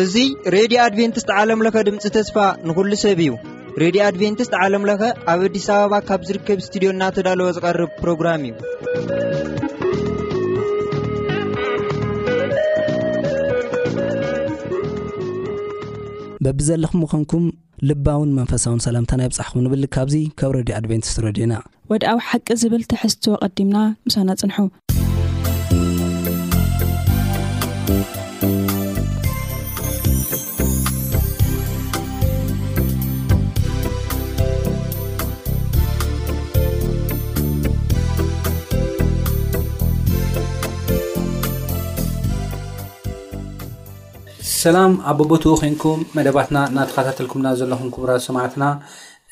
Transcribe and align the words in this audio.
እዙ 0.00 0.24
ሬድዮ 0.54 0.78
ኣድቨንትስት 0.86 1.30
ዓለምለኸ 1.42 1.76
ድምፂ 1.88 2.02
ተስፋ 2.16 2.36
ንኹሉ 2.68 2.90
ሰብ 3.04 3.20
እዩ 3.24 3.30
ሬድዮ 3.82 4.00
ኣድቨንትስት 4.08 4.52
ዓለምለኸ 4.64 5.00
ኣብ 5.34 5.40
ኣዲስ 5.46 5.66
ኣበባ 5.76 5.94
ካብ 6.10 6.20
ዝርከብ 6.30 6.58
እስትድዮ 6.64 6.90
ናተዳለዎ 7.00 7.48
ዝቐርብ 7.58 7.90
ፕሮግራም 8.02 8.44
እዩ 8.48 8.52
በቢ 16.44 16.58
ዘለኹም 16.68 17.00
ምኾንኩም 17.04 17.46
ልባውን 17.88 18.30
መንፈሳውን 18.36 18.82
ሰላምታናይብፃሕኹም 18.88 19.62
ንብል 19.66 19.84
ካብዙ 19.96 20.14
ካብ 20.38 20.50
ሬድዮ 20.58 20.74
ኣድቨንቲስት 20.82 21.18
ረድዩኢና 21.26 21.54
ወድኣብ 21.90 22.18
ሓቂ 22.28 22.46
ዝብል 22.60 22.82
ትሐዝትዎ 22.90 23.34
ቐዲምና 23.42 23.76
ምሳና 24.06 24.28
ፅንሑ 24.40 24.56
ሰላም 44.62 44.92
ኣ 45.08 45.14
ቦቦትኡ 45.18 45.52
ኮይንኩም 45.60 46.00
መደባትና 46.16 46.56
እናተኸታተልኩምና 46.70 47.46
ዘለኹም 47.58 47.90
ክቡራት 47.94 48.22
ሰማዕትና 48.30 48.62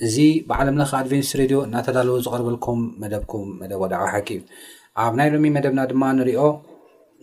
እዚ 0.05 0.17
ብዓለም 0.49 0.79
ለካ 0.81 0.91
ኣድቨንስ 1.03 1.29
ሬድዮ 1.41 1.59
እዳተዳለዎ 1.67 2.15
ዝቐርበልኩም 2.25 2.81
መደብኩም 3.03 3.45
መደብ 3.61 3.79
ወድዕዊሓቂ 3.85 4.29
እ 4.41 4.43
ኣብ 5.05 5.13
ናይ 5.19 5.29
ሎሚ 5.35 5.45
መደብና 5.57 5.81
ድማ 5.91 6.03
ንሪኦ 6.19 6.43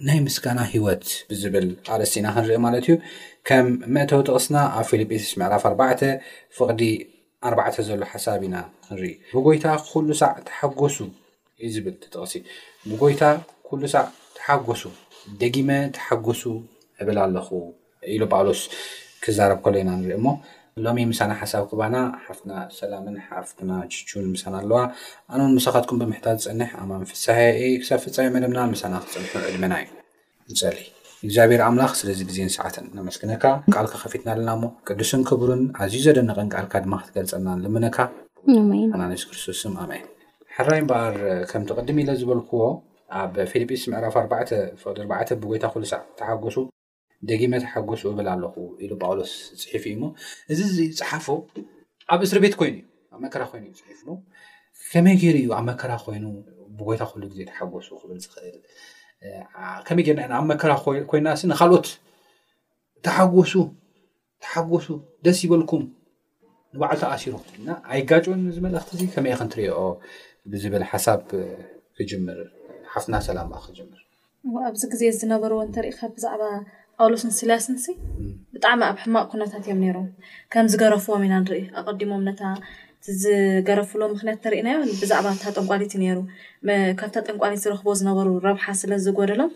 ናይ 0.08 0.20
ምስጋና 0.28 0.60
ሂወት 0.72 1.04
ብዝብል 1.32 1.68
ኣርስቲ 1.96 2.16
ኢና 2.22 2.28
ክንርኢ 2.36 2.56
ማለት 2.66 2.82
እዩ 2.88 2.96
ከም 3.50 3.68
መእተው 3.98 4.22
ጥቕስና 4.28 4.56
ኣብ 4.80 4.86
ፊልጲስ 4.92 5.26
መዕራፍ 5.42 5.64
ኣርባዕተ 5.70 6.02
ፍቕዲ 6.60 6.82
ኣርባዕተ 7.50 7.76
ዘሎ 7.90 8.02
ሓሳብ 8.14 8.42
ኢና 8.48 8.56
ክንርኢ 8.88 9.12
ብጎይታ 9.36 9.66
ኩሉ 9.92 10.08
ሳዕ 10.24 10.32
ተሓጎሱ 10.50 10.98
እዩ 11.64 11.70
ዝብል 11.78 11.96
ትጥቕሲ 12.06 12.36
ብጎይታ 12.90 13.22
ኩሉ 13.68 13.82
ሳዕ 13.94 14.06
ተሓጎሱ 14.40 14.84
ደጊመ 15.44 15.70
ተሓጎሱ 16.00 16.42
እብል 17.04 17.18
ኣለኹ 17.28 17.48
ኢሉ 18.16 18.22
ጳውሎስ 18.34 18.64
ክዛረብ 19.26 19.60
ከሎ 19.66 19.76
ኢና 19.84 19.90
ንርኢ 20.02 20.16
እሞ 20.20 20.28
ሎሚ 20.86 21.00
ምሳና 21.10 21.32
ሓሳብ 21.40 21.64
ክባና 21.72 21.96
ሓፍትና 22.26 22.52
ሰላምን 22.78 23.16
ሓፍትና 23.26 23.72
ን 24.22 24.24
ምሳና 24.36 24.54
ኣለዋ 24.62 24.78
ኣነን 25.34 25.52
መሳኻትኩም 25.58 26.00
ብምሕታት 26.02 26.38
ዝፀንሕ 26.46 26.70
ኣማን 26.84 27.04
ፍ 27.12 27.20
ብ 27.26 28.00
ፍ 28.04 28.26
መደና 28.36 28.58
ሳናክፅንሑ 28.82 29.34
ዕድመና 29.50 29.74
ዩ 29.82 30.54
ፀ 30.78 30.78
እግዚኣብሔር 31.26 31.62
ኣምላኽ 31.68 31.92
ስለዚ 32.02 32.22
ግዜ 32.30 32.40
ሰዓትን 32.58 32.86
ኣመስክነካ 33.04 33.44
ካልካ 33.74 33.94
ከፊትና 34.04 34.30
ኣለና 34.34 34.50
ሞ 34.62 34.72
ቅዱስን 34.90 35.22
ክቡርን 35.30 35.62
ኣዝዩ 35.84 36.02
ዘደነቐን 36.08 36.50
ቃልካ 36.56 36.74
ድማ 36.86 36.96
ክትገልፀና 37.04 37.48
ልመነካ 37.66 37.98
ናስ 39.02 39.24
ክርስቶስ 39.30 39.62
ኣይን 39.86 40.06
ሓራይ 40.56 40.82
በኣር 40.90 41.16
ከም 41.52 41.64
ተቀድም 41.70 42.00
ኢለ 42.04 42.10
ዝበልክዎ 42.22 42.62
ኣብ 43.22 43.36
ፊጲንስ 43.52 43.86
ዕራፍኣ 44.02 44.24
ቅኣ 44.82 45.28
ብጎይታ 45.44 45.66
ዕ 45.84 46.26
ሓሱ 46.30 46.56
ደጊመ 47.30 47.54
ተሓጎሱ 47.64 48.02
ብል 48.18 48.28
ኣለኹ 48.34 48.56
ኢሉ 48.84 48.92
ጳውሎስ 49.04 49.32
ፅሒፉ 49.60 49.84
እዩ 49.90 49.96
እሞ 49.98 50.04
እዚ 50.54 50.60
ዚ 50.78 50.80
ፀሓፎ 51.00 51.26
ኣብ 52.14 52.22
እስሪ 52.26 52.38
ቤት 52.46 52.56
ኮይኑ 52.62 52.76
እዩ 52.80 53.12
ኣብ 53.16 53.20
መከራ 53.26 53.44
ኮይኑዩፅፍ 53.52 54.00
ሞ 54.08 54.18
ከመይ 54.92 55.16
ገይሩ 55.22 55.36
እዩ 55.44 55.50
ኣብ 55.58 55.64
መከራ 55.70 55.92
ኮይኑ 56.06 56.26
ብጎታ 56.80 57.02
ክህሉ 57.10 57.24
ግዜ 57.32 57.40
ተሓጎሱ 57.52 57.90
ክብል 58.02 58.18
ዝክእል 58.26 58.58
ከመይ 59.88 60.04
ገርናና 60.08 60.34
ኣብ 60.40 60.46
መከራ 60.54 60.72
ኮይና 61.12 61.28
ስ 61.42 61.52
ንካልኦት 61.52 61.88
ተሓጎሱ 63.08 63.54
ተሓጎሱ 64.46 64.88
ደስ 65.26 65.38
ይበልኩም 65.46 65.84
ንባዕሉቲ 66.76 67.04
ኣሲሩ 67.14 67.34
እ 67.56 67.64
ኣይ 67.94 68.00
ጋጮን 68.10 68.40
መልእክቲ 68.66 68.90
እዚ 68.98 69.02
ከመይእየ 69.16 69.38
ክንትሪኦ 69.40 69.78
ብዝብል 70.52 70.84
ሓሳብ 70.92 71.20
ክጅምር 71.98 72.40
ሓፍና 72.94 73.16
ሰላ 73.28 73.38
ክጅምር 73.66 74.00
ኣብዚ 74.70 74.82
ግዜ 74.94 75.02
ዝነበርዎ 75.20 75.58
እንተሪኢካ 75.66 76.00
ብዛዕባ 76.16 76.44
ኣውሎስንስስለያስንስ 77.02 77.86
ብጣዕሚ 78.56 78.82
ኣብ 78.90 78.98
ሕማቅ 79.04 79.26
ኩነታት 79.32 79.64
እዮም 79.68 79.80
ነሮም 79.84 80.08
ከም 80.54 80.66
ዝገረፍዎም 80.72 81.24
ኢና 81.28 81.36
ንርኢ 81.44 81.62
ኣቀዲሞም 81.80 82.22
ነታ 82.30 82.42
ዝገረፍሎ 83.22 84.02
ምክንያት 84.14 84.38
ተርኢናዮ 84.44 84.78
ብዛዕባ 85.02 85.26
እታ 85.36 85.46
ጠንቋሊትዩ 85.58 86.00
ነሩ 86.04 86.18
ካብታ 87.00 87.16
ጠንቋሊት 87.28 87.62
ዝረኽቦ 87.64 87.88
ዝነበሩ 88.00 88.28
ረብሓ 88.48 88.66
ስለዝጎደሎም 88.82 89.52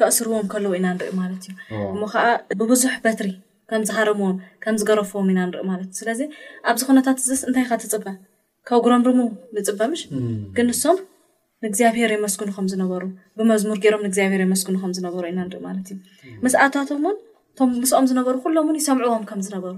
ከእስርዎም 0.00 0.48
ከለዉ 0.54 0.72
ኢና 0.78 0.86
ንርኢ 0.96 1.12
ማለት 1.22 1.44
እዩ 1.50 1.82
እሞ 1.94 2.00
ከዓ 2.14 2.24
ብብዙሕ 2.62 2.94
በትሪ 3.06 3.30
ከምዝሃረምዎም 3.70 4.36
ከምዝገረፍዎም 4.64 5.28
ኢና 5.34 5.40
ንርኢ 5.50 5.64
ማለት 5.72 5.86
እዩ 5.92 5.96
ስለዚ 6.02 6.20
ኣብዚ 6.70 6.82
ኩነታት 6.90 7.20
ዚስ 7.28 7.40
እንታይ 7.48 7.66
ካትፅበ 7.72 8.06
ካብ 8.68 8.80
ጉረምድሙ 8.86 9.20
ንፅበምሽ 9.56 10.02
ክንሶም 10.56 10.98
ንእግዚኣብሄር 11.64 12.10
የመስግኑ 12.14 12.48
ከም 12.56 12.66
ዝነበሩ 12.72 13.02
ብመዝሙር 13.38 13.78
ገሮም 13.84 14.02
ንግብሄር 14.06 14.40
የመስግ 14.44 14.66
ከምዝነበሩ 14.82 15.22
ኢና 15.30 15.38
ንርኢ 15.46 15.60
ማለት 15.68 15.86
እዩ 15.92 15.98
ምስኣታቶም 16.44 17.04
ውን 17.08 17.16
እቶም 17.52 17.70
ምስኦም 17.82 18.06
ዝነበሩ 18.10 18.34
ኩሎምን 18.44 18.76
ይሰምዕዎም 18.80 19.22
ከም 19.30 19.40
ዝነበሩ 19.46 19.74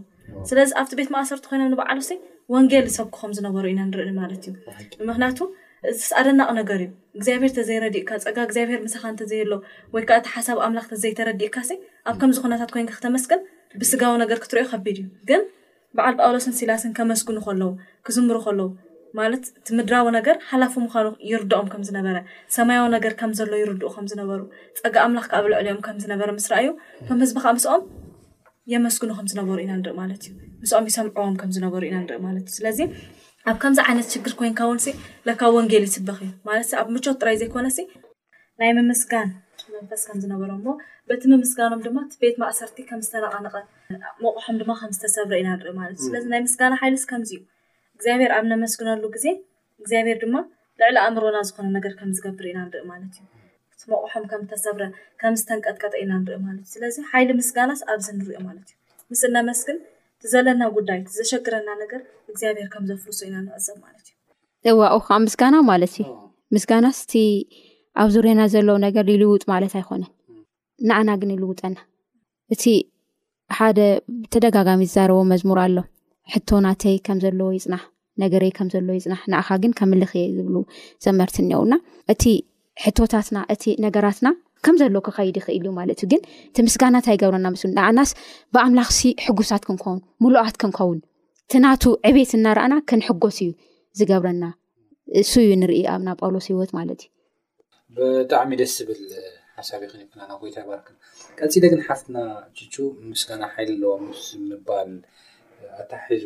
ስለዚ 0.48 0.70
ኣብቲ 0.80 0.92
ቤት 1.00 1.10
ማእሰርቲ 1.14 1.44
ኮይኖም 1.50 1.70
ንበዓሉሲ 1.74 2.10
ወንጌል 2.54 2.84
ዝሰብኩ 2.92 3.14
ከም 3.22 3.32
ዝነበሩ 3.38 3.64
ኢና 3.72 3.80
ንርኢ 3.90 4.08
ማለት 4.22 4.42
እዩ 4.48 4.54
ምክንያቱ 5.10 5.38
ስኣደናቕ 6.08 6.48
ነገር 6.60 6.80
እዩ 6.84 6.88
እግዚኣብሄር 7.18 7.52
ተዘይረዲእካ 7.58 8.10
ፀጋ 8.24 8.36
እግብሄር 8.48 8.80
ሳኻ 8.94 9.04
እተዘሎ 9.14 9.52
ወይከ 9.94 10.10
እቲ 10.22 10.26
ሓሳብ 10.34 10.58
ኣምላኽ 10.66 10.86
ተዘይተረዲእካ 10.92 11.56
ኣብ 12.10 12.16
ከምዚነታት 12.22 12.72
ኮይንካ 12.74 12.92
ክተመስግን 12.98 13.40
ብስጋዊ 13.82 14.14
ነገር 14.24 14.38
ክትሪ 14.44 14.58
ከቢድ 14.72 14.98
እዩ 15.04 15.08
ግን 15.30 15.42
በዓል 15.96 16.14
በውሎስን 16.18 16.54
ሲላስን 16.60 16.92
ከመስግኑ 16.98 17.38
ከለው 17.48 17.70
ክዝምሩ 18.06 18.36
ከለው 18.46 18.68
ማለት 19.18 19.44
እቲ 19.58 19.68
ምድራዊ 19.78 20.02
ነገር 20.18 20.36
ሃላፉ 20.50 20.74
ምኳኑ 20.84 21.06
ይርድኦም 21.30 21.68
ከምዝነበረ 21.72 22.16
ሰማያዊ 22.56 22.86
ነገር 22.96 23.12
ከምዘሎ 23.20 23.52
ይርድኡ 23.62 23.88
ከምዝነበሩ 23.96 24.40
ፀጋ 24.80 24.94
ኣምላኽ 25.06 25.26
ካብልዕልኦም 25.32 25.80
ከምዝነበረ 25.86 26.28
ምስ 26.38 26.46
ረኣ 26.52 26.58
እዩ 26.64 26.70
ከም 27.08 27.18
ህዝቢ 27.24 27.36
ካዓ 27.44 27.52
ምስኦም 27.58 27.82
የመስግኑ 28.72 29.10
ከምዝነበሩ 29.18 29.56
ኢናንርኢ 29.64 29.94
ማለት 30.02 30.22
እዩ 30.28 30.32
ምስኦም 30.62 30.86
ይሰምዕዎም 30.90 31.34
ከምዝነበሩ 31.42 31.82
ኢናንርኢማለት 31.90 32.44
እዩ 32.50 32.54
ስለዚ 32.58 32.80
ኣብ 33.50 33.56
ከምዚ 33.64 33.78
ዓይነት 33.88 34.06
ችግር 34.14 34.32
ኮይንካ 34.40 34.60
ውን 34.70 34.80
ለካብ 35.28 35.52
ወንጌል 35.58 35.84
ይስበክ 35.88 36.20
እዩ 36.26 36.30
ማለት 36.48 36.70
ኣብ 36.80 36.88
ምቾት 36.94 37.16
ጥራይ 37.22 37.36
ዘይኮነ 37.42 37.66
ናይ 38.60 38.70
ምምስጋን 38.78 39.28
መንፈስ 39.76 40.02
ከምዝነበረ 40.08 40.50
ሞ 40.64 40.68
በቲ 41.08 41.22
ምምስጋኖም 41.32 41.80
ድማ 41.84 41.98
ቤት 42.22 42.36
ማእሰርቲ 42.42 42.78
ከም 42.88 43.00
ዝተረቐነቀ 43.06 43.54
መቑሖም 44.22 44.56
ድማ 44.60 44.70
ከምዝተሰብረ 44.80 45.34
ኢና 45.40 45.48
ንርኢ 45.58 45.72
ማለት 45.80 45.96
እዩ 46.00 46.06
ስለዚ 46.08 46.24
ናይ 46.32 46.40
ምስጋና 46.46 46.74
ሓይልስ 46.80 47.04
ከምዚ 47.10 47.30
እዩ 47.38 47.40
እግዚኣብሄር 47.98 48.32
ኣብ 48.38 48.44
ነመስግነሉ 48.52 49.04
ግዜ 49.14 49.26
እግዚኣብሄር 49.82 50.18
ድማ 50.22 50.34
ልዕሊ 50.80 50.96
ኣእምሮና 51.04 51.36
ዝኾነ 51.48 51.68
ነገር 51.76 51.92
ከምዝገብር 52.00 52.44
ኢና 52.50 52.58
ንርኢ 52.66 52.82
ማለት 52.90 53.14
እዩ 53.18 53.24
እቲመቑሖም 53.74 54.24
ከም 54.30 54.42
ዝተሰብረ 54.50 54.82
ከም 55.20 55.34
ዝተንቀጥቀጠ 55.40 55.92
ኢና 56.02 56.12
ንርኢ 56.20 56.36
ማለት 56.44 56.62
እዩ 56.68 56.72
ስለዚ 56.74 56.96
ሓይሊ 57.12 57.30
ምስጋናስ 57.40 57.80
ኣብዚ 57.94 58.06
ንሪኢ 58.18 58.38
ማለት 58.48 58.68
እዩ 58.72 58.76
ምስ 59.12 59.22
እነመስግን 59.28 59.78
እዘለና 60.26 60.62
ጉዳይ 60.76 61.00
ዘሸግረና 61.16 61.68
ነገር 61.82 62.00
እግዚኣብሄር 62.30 62.68
ከም 62.74 62.86
ዘፍርሶ 62.90 63.20
ኢና 63.28 63.36
ንቀሰብ 63.46 63.76
ማለት 63.86 64.06
እዩ 64.68 64.76
እዋ 64.76 64.80
ኡ 65.00 65.00
ከዓ 65.08 65.16
ምስጋና 65.26 65.56
ማለት 65.72 65.94
እዩ 66.02 66.06
ምስጋናስ 66.56 66.98
እቲ 67.06 67.14
ኣብ 68.02 68.08
ዝርአና 68.14 68.40
ዘለዉ 68.54 68.76
ነገር 68.86 69.04
ይልውጥ 69.14 69.44
ማለት 69.52 69.72
ኣይኮነን 69.80 70.10
ንኣና 70.88 71.10
ግን 71.22 71.32
ይልውጠና 71.36 71.76
እቲ 72.56 72.64
ሓደ 73.58 73.78
ተደጋጋሚ 74.32 74.80
ዝዛረበ 74.90 75.20
መዝሙር 75.34 75.58
ኣሎ 75.66 75.76
ሕቶ 76.34 76.48
ናተይ 76.64 76.96
ከም 77.06 77.18
ዘለዎ 77.24 77.48
ይፅናሕ 77.58 77.82
ነገረይ 78.22 78.50
ከም 78.56 78.68
ዘለዎ 78.72 78.94
ይፅናሕ 78.98 79.20
ንኣካ 79.32 79.48
ግን 79.62 79.72
ከምልክ 79.78 80.12
ዝብሉ 80.36 80.56
ዘመርትእኒአውና 81.04 81.74
እቲ 82.12 82.24
ሕቶታትና 82.84 83.38
እቲ 83.54 83.64
ነገራትና 83.84 84.28
ከምዘለዎ 84.66 85.00
ክከይድ 85.06 85.36
ይኽእል 85.40 85.60
እዩ 85.64 85.70
ማለት 85.78 85.98
እዩ 86.00 86.06
ግን 86.12 86.20
እቲ 86.48 86.56
ምስጋና 86.66 86.94
እንታይ 87.00 87.14
ይገብረና 87.16 87.46
ምስ 87.54 87.62
ንኣናስ 87.76 88.10
ብኣምላኽሲ 88.54 89.00
ሕጉሳት 89.24 89.62
ክንኸውን 89.68 90.00
ሙሉኣት 90.22 90.56
ክንከውን 90.62 90.98
ቲናቱ 91.52 91.84
ዕብት 92.08 92.32
እነረኣና 92.38 92.74
ክንሕጎስ 92.90 93.38
እዩ 93.44 93.50
ዝገብረና 93.98 94.44
እሱ 95.20 95.32
እዩ 95.44 95.50
ንርኢ 95.62 95.78
ኣብና 95.94 96.08
ጳውሎስ 96.20 96.46
ሂወት 96.52 96.72
ማለት 96.78 97.02
እዩ 97.04 97.98
ብጣዕሚ 98.02 98.58
ደስ 98.62 98.74
ዝብል 98.80 99.00
ሓሳብ 99.58 99.80
ይክ 99.84 99.94
ይክ 100.02 100.12
ጎይታ 100.42 100.58
ባርክቀፂለ 100.70 101.64
ግን 101.72 101.80
ሓፍትና 101.88 102.16
ምስጋና 103.12 103.42
ሓይልኣለዎ 103.54 103.94
ምባል 104.50 104.92
ኣታሒዙ 105.82 106.24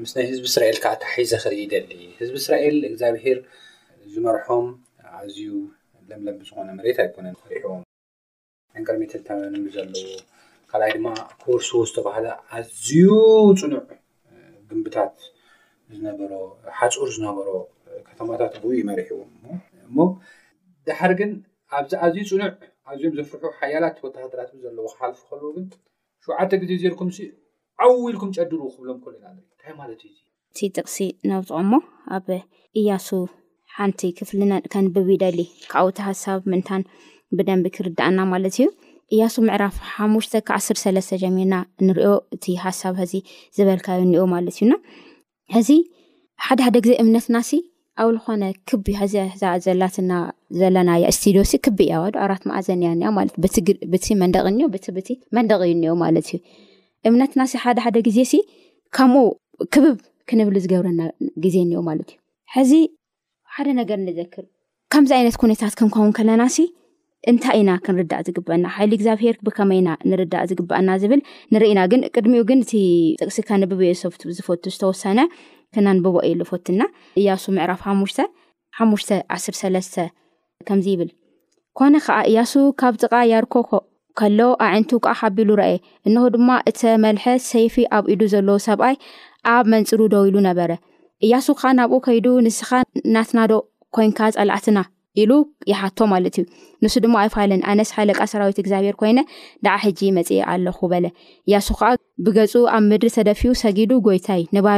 ምስ 0.00 0.10
ናይ 0.16 0.24
ህዝቢ 0.30 0.44
እስራኤል 0.50 0.78
ካዓ 0.84 0.90
ኣታሒዘ 0.96 1.30
ክርኢ 1.42 1.56
ይደሊ 1.64 1.90
ህዝቢ 2.18 2.34
እስራኤል 2.42 2.76
እግዚኣብሄር 2.90 3.38
ዝመርሖም 4.12 4.66
ኣዝዩ 5.18 5.50
ለምለምቢ 6.08 6.40
ዝኮነ 6.48 6.68
መሬት 6.78 6.98
ኣይኮነን 7.04 7.36
ሪሕዎም 7.52 7.82
ንቀርሚትታኖም 8.80 9.64
ዘለዎ 9.74 10.02
ካልኣይ 10.70 10.90
ድማ 10.96 11.06
ክበርስዎ 11.40 11.80
ዝተባሃለ 11.88 12.26
ኣዝዩ 12.56 12.88
ፅኑዕ 13.60 13.82
ግንብታት 14.70 15.14
ዝነበሮ 15.96 16.32
ሓፁር 16.78 17.08
ዝነበሮ 17.16 17.48
ከተማታት 18.08 18.54
ኡ 18.64 18.68
ይመሪሕዎም 18.80 19.30
እሞ 19.86 19.96
ድሓር 20.88 21.12
ግን 21.20 21.32
ኣብዚ 21.78 21.92
ኣዝዩ 22.06 22.24
ፅኑዕ 22.32 22.50
ኣዝዮም 22.90 23.14
ዘፍርሑ 23.18 23.44
ሓያላት 23.60 23.96
ወታክደራት 24.06 24.50
ዘለዎ 24.64 24.86
ክሓልፉ 24.94 25.20
ከልዎ 25.30 25.48
ግን 25.56 25.66
ሸውዓተ 26.24 26.50
ግዜ 26.62 26.72
ዘርኩም 26.82 27.08
እዩ 27.14 27.22
ዓውኢልኩም 27.84 28.30
ጨድር 28.36 28.58
ብሎምእቲ 28.82 30.02
ጥቕሲ 30.74 30.96
ነብፅቆሞ 31.30 31.72
ኣብ 32.16 32.26
እያሱ 32.80 33.08
ሓንቲ 33.78 34.00
ክፍሊ 34.18 34.40
ከንብብ 34.72 35.08
ደሊ 35.22 35.40
ካብኡቲ 35.72 35.98
ሃሳብ 36.08 36.38
ምእን 36.52 36.82
ብደቢ 37.38 37.64
ክርዳኣና 37.76 38.18
ማለት 38.32 38.54
እዩ 38.60 38.66
እያሱ 39.14 39.34
ምዕራፍ 39.48 39.76
ሓሽ 39.94 40.78
ዓለተ 40.90 41.10
ጀሚርና 41.22 41.56
ንሪኦ 41.86 42.12
እቲ 42.36 42.44
ሃሳብ 42.64 42.94
ህዚ 43.02 43.12
ዝበልካዩ 43.56 43.98
እኒኦ 44.06 44.22
ማለት 44.34 44.56
እዩና 44.58 44.72
እዚ 45.60 45.68
ሓደ 46.46 46.58
ሓደ 46.66 46.76
ግዜ 46.84 46.94
እምነትናሲ 47.02 47.50
ኣብል 48.02 48.16
ኮነ 48.24 48.42
ክቢዩ 48.70 48.96
ዚዘላዘለና 49.12 50.12
ስድዮ 51.18 51.42
ክቢ 51.66 51.78
እያዋዶ 51.88 52.16
ራትማኣዘኒያ 52.32 52.88
እኒ 52.96 53.04
መንደ 54.22 54.34
እ 54.42 54.94
ብ 54.94 54.98
መንደቕ 55.38 55.60
ዩ 55.70 55.74
እኒኦ 55.76 55.94
ማለት 56.04 56.28
እዩ 56.32 56.40
እምነትናሲ 57.08 57.52
ሓደ 57.62 57.78
ሓደ 57.84 57.96
ግዜ 58.06 58.18
ሲ 58.30 58.36
ከምኡ 58.96 59.20
ክብብ 59.74 59.98
ክንብል 60.28 60.56
ዝገብረና 60.64 61.02
ግዜ 61.44 61.56
እኒሄ 61.66 61.80
ማለት 61.88 62.08
እዩ 62.14 62.18
ሕዚ 62.54 62.72
ሓደ 63.54 63.68
ነገር 63.80 63.98
ንዘክር 64.06 64.44
ከምዚ 64.92 65.10
ዓይነት 65.18 65.36
ኩታት 65.40 65.74
ክንከውን 65.80 66.12
ከለና 66.18 66.42
ሲ 66.54 66.58
እንታይ 67.30 67.58
ኢና 67.62 67.70
ክንርዳእ 67.84 68.22
ዝግበአና 68.26 68.66
ሓይሊ 68.74 68.92
እግዚኣብሄር 68.98 69.36
ብከመይ 69.46 69.80
ና 69.86 69.92
ንርዳእ 70.10 70.44
ዝግበአና 70.50 70.88
ዝብል 71.02 71.20
ንርኢና 71.54 71.80
ግን 71.92 72.00
ቅድሚኡ 72.14 72.42
ግን 72.50 72.58
እቲ 72.64 72.72
ጥቕሲ 73.20 73.38
ከ 73.48 73.58
ንብበዮሰብ 73.62 74.12
ዝፈቱ 74.36 74.62
ዝተወሰነ 74.74 75.20
ክናንብቦአዩ 75.76 76.32
ዝፈትና 76.40 76.82
እያሱ 77.22 77.44
ምዕራፍ 77.56 77.82
ሓሙሽሓ 78.78 79.14
1ተ 79.78 79.96
ከምዚብል 80.68 81.10
ነ 81.92 81.96
ከዓ 82.04 82.16
እያሱ 82.32 82.52
ካብ 82.80 82.94
ጥቃ 83.02 83.14
ያርከኮ 83.32 83.68
ከሎ 84.18 84.40
ኣዕንቱ 84.66 84.90
ከዓ 85.04 85.14
ካቢሉ 85.20 85.50
ረአ 85.60 85.72
እንኩ 86.08 86.22
ድማ 86.34 86.50
እተ 86.70 86.80
መልሐ 87.04 87.24
ሰይፊ 87.50 87.74
ኣብ 87.96 88.04
ኢዱ 88.12 88.20
ዘለዉ 88.34 88.56
ሰብኣይ 88.68 88.96
ኣብ 89.54 89.64
መንፅሩ 89.72 90.00
ደው 90.14 90.24
ኢሉ 90.28 90.36
ነበረ 90.48 90.70
እያሱ 91.26 91.46
ከ 91.60 91.72
ናብኡ 91.78 91.98
ከይዱ 92.06 92.26
ንስኻ 92.46 92.70
ናትናዶ 93.16 93.52
ኮንካ 93.96 94.18
ፀላዕትና 94.36 94.78
ኢሉ 95.22 95.32
ይሓቶ 95.70 95.98
ማለት 96.12 96.34
እዩ 96.40 96.44
ንሱ 96.84 96.94
ድማ 97.04 97.14
ኣይፈለን 97.22 97.60
ኣነስ 97.72 97.90
ሓለቃ 97.96 98.18
ሰራዊት 98.32 98.58
እግዚብር 98.62 98.94
ይሱብኣብደፊ 101.52 103.42
ጊጎዊ 103.78 104.18
ግብያ 104.46 104.76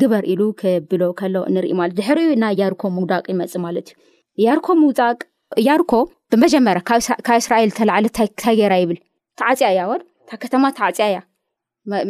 ግበር 0.00 0.24
ኢሉ 0.32 0.40
ከብሎ 0.60 1.02
ከሎ 1.20 1.34
ንርኢ 1.54 1.72
ማለት 1.80 1.94
ድሕሪዩ 1.98 2.28
ናይ 2.42 2.54
ያርኮ 2.62 2.82
ምውዳቅ 2.96 3.24
ይመፅ 3.32 3.52
ማለት 3.66 3.88
እዩ 4.38 4.44
ያርኮ 4.48 4.68
ምውጣቅ 4.82 5.18
እያርኮ 5.60 5.92
ብመጀመርያ 6.32 6.82
ካብ 7.26 7.36
እስራኤል 7.42 7.70
ዝተላዓለ 7.74 8.06
ታይ 8.18 8.28
ጌይራ 8.60 8.74
ይብል 8.82 8.98
ተዓፅያ 9.40 9.68
እያ 9.74 9.80
ወን 9.90 10.02
ካብ 10.30 10.38
ከተማ 10.44 10.64
ተዓፅያ 10.78 11.06
እያ 11.12 11.18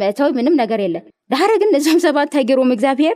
መእተዊ 0.01 0.29
ምንም 0.37 0.55
ነገር 0.61 0.79
የለን 0.85 1.05
ዳሃደ 1.31 1.51
ግን 1.61 1.75
እዞም 1.79 1.99
ሰባ 2.05 2.17
እንታይ 2.27 2.43
ገርም 2.49 2.71
እግዚኣብሄር 2.75 3.15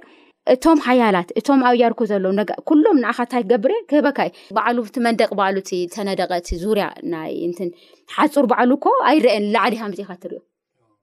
እቶም 0.54 0.78
ሓያላት 0.86 1.30
እቶም 1.40 1.60
ኣብያርኩ 1.70 2.00
ዘሎም 2.12 2.38
ኩሎም 2.70 2.96
ንኣካ 3.04 3.20
ታይ 3.32 3.44
ገብር 3.52 3.72
ክበካ 3.90 4.20
በዕሉ 4.58 4.78
መንደቅ 5.08 5.28
ባዕሉ 5.40 5.58
ተነደቀ 5.96 6.32
ዙርያ 6.64 6.86
ሓፁር 8.16 8.46
ባዕሉ 8.52 8.72
ኮ 8.84 8.86
ኣይረአ 9.10 9.34
ላዕሊ 9.56 9.74
ሃዜካትሪዮም 9.84 10.46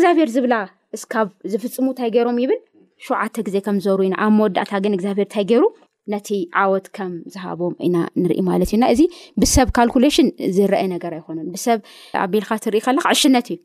ግብሔርዝብላ 0.00 0.56
እስካብ 0.96 1.28
ዝፍፅሙ 1.52 1.86
እንታይ 1.92 2.08
ገይሮም 2.14 2.38
ይብል 2.42 2.58
ሸውዓተ 3.06 3.36
ግዜ 3.46 3.56
ከም 3.66 3.76
ዝዘሩ 3.84 3.98
ኢና 4.06 4.14
ኣብ 4.24 4.32
መወዳእታ 4.38 4.72
ግን 4.84 4.92
እግዚኣብሄር 4.96 5.22
እንታይ 5.26 5.44
ገይሩ 5.50 5.64
ነቲ 6.12 6.28
ዓወት 6.62 6.86
ከም 6.96 7.12
ዝሃቦም 7.32 7.74
ኢና 7.86 7.96
ንርኢ 8.22 8.38
ማለት 8.50 8.68
እዩና 8.72 8.84
እዚ 8.94 9.02
ብሰብ 9.40 9.68
ልሌሽን 9.98 10.28
ዝረአ 10.56 10.82
ነገር 10.94 11.12
ኣይኮነን 11.18 11.46
ብሰብ 11.54 11.78
ኣ 12.22 12.24
ቢልካ 12.32 12.50
ትርኢ 12.64 12.80
ከለካ 12.86 13.06
ዕሽነት 13.16 13.48
እዩ 13.54 13.58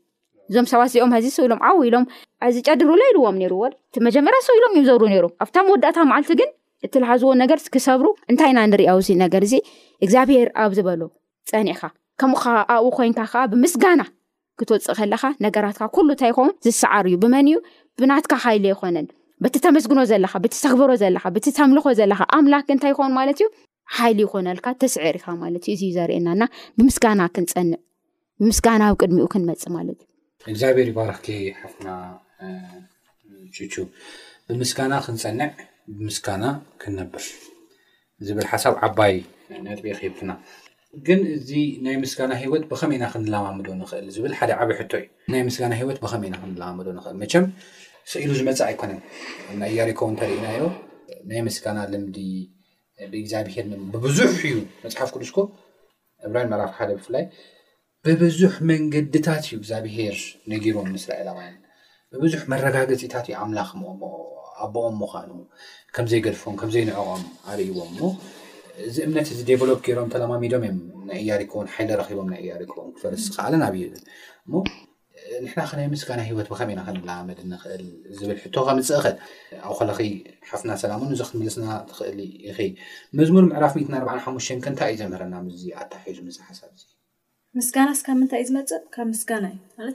እዞም 0.50 0.66
ሰባት 0.72 0.88
እዚኦም 0.90 1.14
ዚሰብ 1.24 1.44
ኢሎም 1.48 1.60
ዓብ 1.70 1.76
ኢሎም 1.88 2.04
ዚጨድሩልዎም 2.56 3.38
ዎ 3.62 3.64
እቲ 3.72 3.96
መጀመርያ 4.08 4.40
ሰው 4.48 4.54
ኢሎም 4.58 4.74
እ 4.80 4.84
ዘሩ 4.88 5.02
ሩ 5.24 5.28
ኣብታ 5.44 5.56
መወዳእታ 5.68 5.98
ልቲ 6.22 6.40
ግ 6.40 6.46
እሃዝዎ 7.04 7.30
ነገር 7.42 7.58
ክብሩእንታይ 7.74 8.50
ኢና 8.52 8.60
ንሪያውዚ 8.72 9.08
ነገር 9.26 9.44
እግኣብሄር 10.06 10.48
ኣብዝበ 10.64 10.88
ፀኒምኡኣብ 11.50 12.84
ኮይካዓብ 12.98 13.50
ክትወፅእ 14.58 14.96
ከለካ 14.98 15.22
ነገራትካ 15.44 15.82
ኩሉ 15.96 16.08
እንታይ 16.12 16.30
ይኸውን 16.32 16.52
ዝስዓር 16.64 17.04
እዩ 17.08 17.14
ብመን 17.22 17.46
እዩ 17.50 17.56
ብናትካ 18.00 18.32
ካይሊ 18.44 18.64
ኣይኮነን 18.72 19.06
በቲ 19.44 19.54
ተመስግኖ 19.66 20.00
ዘለካ 20.10 20.34
በቲተክብሮ 20.44 20.90
ዘለካ 21.02 21.24
በቲተምልኮ 21.36 21.86
ዘለካ 22.00 22.20
ኣምላክ 22.36 22.66
እንታይ 22.74 22.90
ይኮውን 22.92 23.14
ማለት 23.18 23.38
እዩ 23.40 23.48
ሃይሊ 23.96 24.18
ይኮነልካ 24.26 24.66
ተስዕር 24.82 25.16
ኢካ 25.20 25.26
ማለት 25.42 25.64
እዩ 25.66 25.74
እዚ 25.76 25.82
ዘርእየናና 25.96 26.42
ብምስጋና 26.78 27.20
ክንፀንዕ 27.34 27.78
ብምስጋናዊ 28.40 28.92
ቅድሚኡ 29.02 29.26
ክንመፅ 29.34 29.64
ማለት 29.76 29.98
እዩ 30.46 30.50
እግዚኣብሔር 30.52 30.88
ይባረኽኪ 30.92 31.28
ሓፍና 31.60 31.88
ቹ 33.74 33.86
ብምስጋና 34.48 34.92
ክንፀንዕ 35.06 35.50
ብምስጋና 35.98 36.44
ክንነብር 36.82 37.24
ዝብል 38.26 38.46
ሓሳብ 38.52 38.74
ዓባይ 38.86 39.14
ነጥብ 39.64 39.86
ክይትና 40.00 40.30
ግን 41.06 41.20
እዚ 41.36 41.50
ናይ 41.84 41.96
ምስጋና 42.02 42.32
ሂወት 42.42 42.62
ብከመይ 42.70 42.96
ኢና 42.98 43.04
ክንለማምዶ 43.12 43.66
ንክእል 43.80 44.06
ዝብል 44.14 44.34
ሓደ 44.38 44.50
ዓበይ 44.62 44.76
ሕቶ 44.80 44.92
እዩ 45.00 45.08
ናይ 45.32 45.42
ምስጋና 45.48 45.72
ሂወት 45.80 45.98
ብከመይ 46.04 46.28
ኢና 46.30 46.36
ክንለማምዶ 46.42 46.86
ንክእል 46.98 47.16
መቸም 47.22 47.44
ኢሉ 48.22 48.30
ዝመፅእ 48.38 48.64
ኣይኮነን 48.68 49.00
እና 49.54 49.60
እያሪከቦ 49.72 50.06
እንተሪኢናዮ 50.12 50.62
ናይ 51.30 51.40
ምስጋና 51.48 51.78
ልምዲ 51.92 52.16
ብእግዚኣብሄር 53.12 53.64
ብቡዙሕ 53.94 54.28
እዩ 54.48 54.54
መፅሓፍ 54.84 55.10
ቅዱስኮ 55.14 55.38
ዕብራን 56.26 56.48
መራፍ 56.52 56.70
ሓደ 56.78 56.90
ብፍላይ 56.98 57.24
ብብዙሕ 58.06 58.54
መንገድታት 58.70 59.44
እዩ 59.48 59.54
እግዚኣብሄር 59.60 60.16
ነገሮም 60.54 60.88
ምስራኤላማን 60.96 61.54
ብብዙሕ 62.14 62.42
መረጋገፂታት 62.54 63.28
እዩ 63.30 63.36
ኣምላኽ 63.44 63.70
ኣቦቆም 64.64 64.94
ምካኑ 65.02 65.30
ከምዘይገድፎም 65.94 66.54
ከምዘይንዕቆም 66.62 67.24
ኣርእዎም 67.50 67.88
እሞ 67.92 67.98
እዚ 68.84 68.96
እምነት 69.06 69.28
እዚ 69.34 69.40
ደቨሎፕ 69.50 69.78
ገይሮም 69.86 70.08
ተለማሚዶም 70.14 70.64
እዮም 70.68 70.78
ናይእያሪክቦን 71.08 71.68
ሓይደረኪቦም 71.74 72.28
ናይ 72.32 72.40
እያሪክቦም 72.44 72.88
ተርስከኣለናብዩ 73.02 73.84
ብል 73.92 74.02
እሞ 74.46 74.52
ንሕና 75.44 75.60
ከ 75.68 75.72
ናይ 75.78 75.86
ምስጋና 75.92 76.20
ሂወት 76.28 76.48
ብከመ 76.52 76.70
ኢና 76.74 76.80
ክንላመድ 76.86 77.38
ንክእል 77.52 77.84
ዝብል 78.18 78.38
ሕቶ 78.42 78.54
ከምፅእኸል 78.66 79.16
ኣብ 79.68 79.72
ኸለኪ 79.78 79.98
ሓፍና 80.50 80.72
ሰላሙን 80.82 81.10
ብዙክ 81.14 81.28
ትምልስና 81.34 81.66
ትክእል 81.90 82.20
ኸይ 82.58 82.70
መዝሙር 83.20 83.44
ምዕራፍ 83.50 83.72
ምትኣርሓሙሽተ 83.80 84.58
ከ 84.66 84.70
እንታይ 84.72 84.90
እዩ 84.94 84.98
ዘምህረና 85.02 85.34
ኣታሒዙ 85.82 86.18
ምዝ 86.26 86.36
ሓሳብ 86.50 86.70
እዚ 86.78 86.84
ምስጋና 87.58 87.88
ስ 88.00 88.04
ካብ 88.08 88.16
ምንታይ 88.20 88.40
እዩ 88.44 88.48
ዝመፅእ 88.50 88.82
ካብ 88.96 89.08
ምስጋና 89.14 89.46
እዩ 89.86 89.94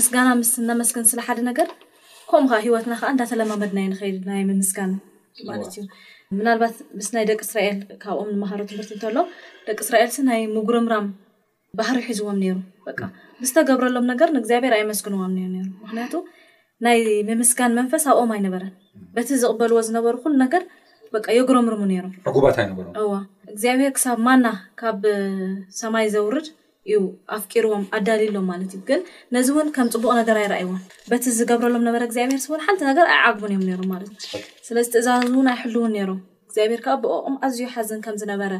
ምስጋና 0.00 0.28
ምስ 0.40 0.52
ነመስግን 0.70 1.06
ስለሓደ 1.12 1.38
ነገር 1.50 1.68
ከምኡ 2.30 2.46
ከዓ 2.52 2.60
ሂወትና 2.66 2.94
ከዓ 3.00 3.08
እንዳተለማመድና 3.14 3.78
ዩ 3.84 3.88
ንኸልናይምስጋናማለት 3.94 5.74
እዩ 5.82 5.86
ምናልባት 6.38 6.76
ምስ 6.98 7.08
ናይ 7.14 7.24
ደቂ 7.30 7.40
እስራኤል 7.46 7.76
ካብኦም 8.02 8.30
ንምሃሮ 8.34 8.60
ትምህርቲ 8.70 8.90
እንተሎ 8.96 9.18
ደቂ 9.66 9.76
እስራኤል 9.86 10.10
ስ 10.16 10.24
ናይ 10.28 10.40
ምጉረምራም 10.54 11.06
ባህሪ 11.78 11.98
ሒዝዎም 12.06 12.38
ነይሩ 12.44 12.56
ብዝተገብረሎም 13.40 14.06
ነገር 14.12 14.28
ንእግዚኣብሔር 14.36 14.74
ኣይመስግንዎም 14.78 15.34
ምክንያቱ 15.84 16.14
ናይ 16.86 16.98
ምምስጋን 17.28 17.76
መንፈስ 17.78 18.04
ኣብኦም 18.12 18.32
ኣይነበረን 18.36 18.72
በቲ 19.16 19.28
ዝቕበልዎ 19.42 19.78
ዝነበሩ 19.88 20.14
ኩሉ 20.24 20.34
ነገር 20.44 20.62
የጉረምርሙ 21.38 21.82
ነይሩም 21.90 22.12
ዕጉባት 22.30 22.56
ይነበሩ 22.62 22.86
እዎ 23.02 23.10
እግዚኣብሔር 23.52 23.92
ክሳብ 23.98 24.18
ማና 24.26 24.46
ካብ 24.80 25.02
ሰማይ 25.80 26.08
ዘውርድ 26.14 26.46
እዩ 26.86 26.96
ኣፍቂርዎም 27.36 27.84
ኣዳሊሎም 27.96 28.44
ማለት 28.50 28.72
እዩ 28.76 28.80
ግን 28.90 29.00
ነዚ 29.36 29.46
እውን 29.54 29.68
ከም 29.76 29.88
ፅቡቅ 29.94 30.10
ነገር 30.20 30.36
ኣይርኣይዎን 30.42 30.80
በቲ 31.10 31.24
ዝገብረሎም 31.38 31.82
ዝነበረ 31.84 32.02
እግዚኣብሄርሰብን 32.08 32.62
ሓንቲ 32.66 32.80
ነር 32.98 33.06
ኣይዓግቡን 33.14 33.52
እዮም 33.54 33.82
ም 33.90 33.98
ትዩ 34.02 34.14
ስለዚ 34.68 34.86
ትእዛዝ 34.94 35.24
ናይ 35.48 35.56
ሕልውን 35.62 35.94
ም 36.14 36.18
እግዚኣብሄርከዓ 36.48 36.94
ብቕም 37.04 37.36
ኣዝዩ 37.48 37.62
ሓዘን 37.74 38.00
ከምዝነበረ 38.06 38.52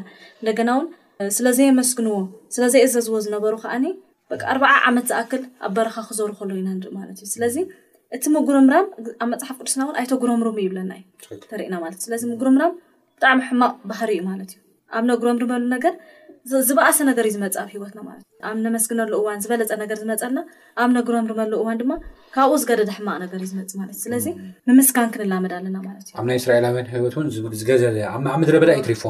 ደገናውን 0.49 0.87
ስለዘይመስግንዎ 1.37 2.17
ስለዘይ 2.57 2.83
እዘዝዎ 2.87 3.17
ዝነበሩ 3.27 3.53
ከዓ 3.63 3.73
በቂ 4.31 4.41
ኣዓ 4.53 4.71
ዓመት 4.89 5.05
ዝኣክል 5.11 5.43
ኣብ 5.65 5.71
በረካ 5.77 5.95
ክዘብርከሎ 6.09 6.49
ዩንሪኢማትእዩ 6.59 7.27
ስለዚ 7.35 7.55
እቲ 8.15 8.23
ምጉርምራም 8.33 8.87
ኣብ 9.23 9.27
መፅሓፍ 9.33 9.57
ቅዱስና 9.63 9.81
ን 9.87 9.95
ኣይተጉረምርም 10.01 10.57
ይብለናዩ 10.65 11.01
ተርኢናትዩስለዚ 11.51 12.21
ምጉርምራም 12.33 12.73
ብጣዕሚ 13.17 13.39
ሕማቅ 13.49 13.71
ባህሪ 13.89 14.09
እዩማለትዩኣብ 14.17 15.03
ነጉረምርመሉነገር 15.11 15.93
ዝበኣሰ 16.67 16.97
ነገር 17.09 17.25
እዩ 17.29 17.33
ዝመፅ 17.35 17.55
ኣብ 17.61 17.69
ሂወትና 17.73 18.01
ለት 18.11 18.23
ኣብ 18.49 18.57
ነመስግንሉ 18.65 19.09
እዋን 19.21 19.39
ዝበለፀ 19.43 19.71
ነገር 19.81 19.97
ዝመፀልና 20.01 20.39
ኣብ 20.81 20.89
ነግምርመሉ 20.97 21.51
እዋን 21.61 21.77
ድማ 21.81 21.93
ካብኡ 22.35 22.55
ዝገደዳ 22.63 22.89
ሕማቅ 22.97 23.17
ነገር 23.23 23.37
እዩ 23.39 23.47
ዝመፅ 23.51 23.65
ት 23.71 23.79
እዩ 23.85 23.97
ስለዚ 24.05 24.25
ንምስካን 24.69 25.09
ክንላመድ 25.15 25.53
ኣለና 25.57 25.77
ማለት 25.87 26.05
እዩ 26.09 26.13
ኣብ 26.21 26.25
ናይ 26.29 26.37
እስራኤላውያን 26.41 26.89
ሂወት 26.93 27.15
ን 27.27 27.31
ዝገብ 27.61 27.83
ምለበዳ 28.43 28.69
ይትሪፎ 28.79 29.03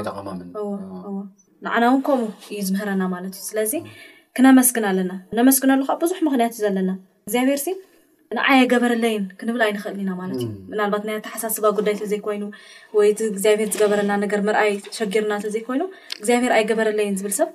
ይጠቀማም 0.00 0.38
ንዓና 1.66 1.82
እውን 1.90 2.02
ከምኡ 2.08 2.28
እዩ 2.54 2.60
ዝምህረና 2.68 3.02
ማለት 3.14 3.32
እዩ 3.38 3.44
ስለዚ 3.50 3.72
ክነመስግን 4.38 4.86
ኣለና 4.92 5.12
ነመስግንሉካ 5.40 5.90
ብዙሕ 6.04 6.18
ምክንያት 6.28 6.54
እ 6.58 6.62
ዘለና 6.64 6.90
እግዚኣብሔር 7.28 7.60
ንዓይ 8.36 8.52
ኣይገበረለይን 8.60 9.24
ክንብል 9.40 9.62
ኣይንኽእል 9.66 9.98
ኢና 10.02 10.10
ማለት 10.20 10.38
እዩ 10.44 10.48
ናባት 10.80 11.02
ናይ 11.08 11.14
ኣተሓሳስባ 11.18 11.66
ጉዳይ 11.78 11.94
ተዘይኮይኑ 12.00 12.44
ወይቲ 12.98 13.18
ግዚኣብሄር 13.36 13.68
ዝገበረና 13.74 14.12
ነገር 14.24 14.40
ርኣይ 14.56 14.70
ሸጊርና 14.96 15.34
ተዘይኮይኑ 15.44 15.82
እግዚብሄር 16.20 16.52
ኣይገበረለይን 16.58 17.16
ዝብልሰብ 17.20 17.50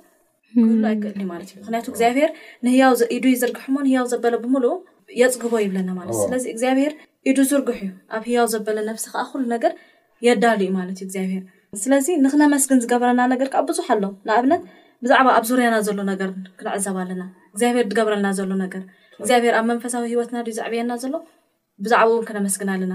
ይክልዩትእዩምክንያቱግብ 0.54 2.12
ንኢዱ 2.64 3.00
ይዝርግሕ 3.34 3.64
ንህያው 3.80 4.06
ዘበለ 4.12 4.34
ብምሉ 4.42 4.66
የፅግቦ 5.20 5.52
ይብለና 5.64 5.88
ማለት 5.98 6.12
እዩስለዚ 6.18 6.44
እግዚኣብሄር 6.54 6.92
ኢዱ 7.30 7.38
ዝርጉሕ 7.50 7.78
እዩ 7.86 7.92
ኣብ 8.16 8.22
ህያው 8.30 8.46
ዘበለ 8.54 8.88
ሲ 9.02 9.06
ከዓ 9.14 9.22
ሉ 9.40 9.42
ነገር 9.54 9.72
የዳሉ 10.26 10.60
ዩ 10.68 10.70
ማለት 10.78 10.98
እዩ 11.02 11.06
ግዚብር 11.10 11.42
ስለዚ 11.82 12.06
ንክነመስግን 12.24 12.80
ዝገበረና 12.84 13.20
ነገርከ 13.32 13.54
ብዙሕ 13.70 13.86
ኣሎ 13.96 14.04
ንኣብነት 14.28 14.62
ብዛዕባ 15.04 15.28
ኣብ 15.38 15.44
ዙርያና 15.50 15.76
ዘሎ 15.88 15.98
ነገር 16.12 16.30
ክንዕዘባ 16.58 16.96
ኣለና 17.04 17.22
እግዚኣብሄር 17.52 17.86
ትገበረልና 17.92 18.28
ዘሎ 18.38 18.50
ነገር 18.64 18.82
እግዚኣብሄር 19.22 19.54
ኣብ 19.58 19.64
መንፈሳዊ 19.70 20.04
ሂወትና 20.12 20.36
ድዩ 20.46 20.52
ዝዕብየና 20.58 20.92
ዘሎ 21.02 21.14
ብዛዕባውን 21.84 22.24
ክነመስግን 22.28 22.70
ኣለና 22.74 22.94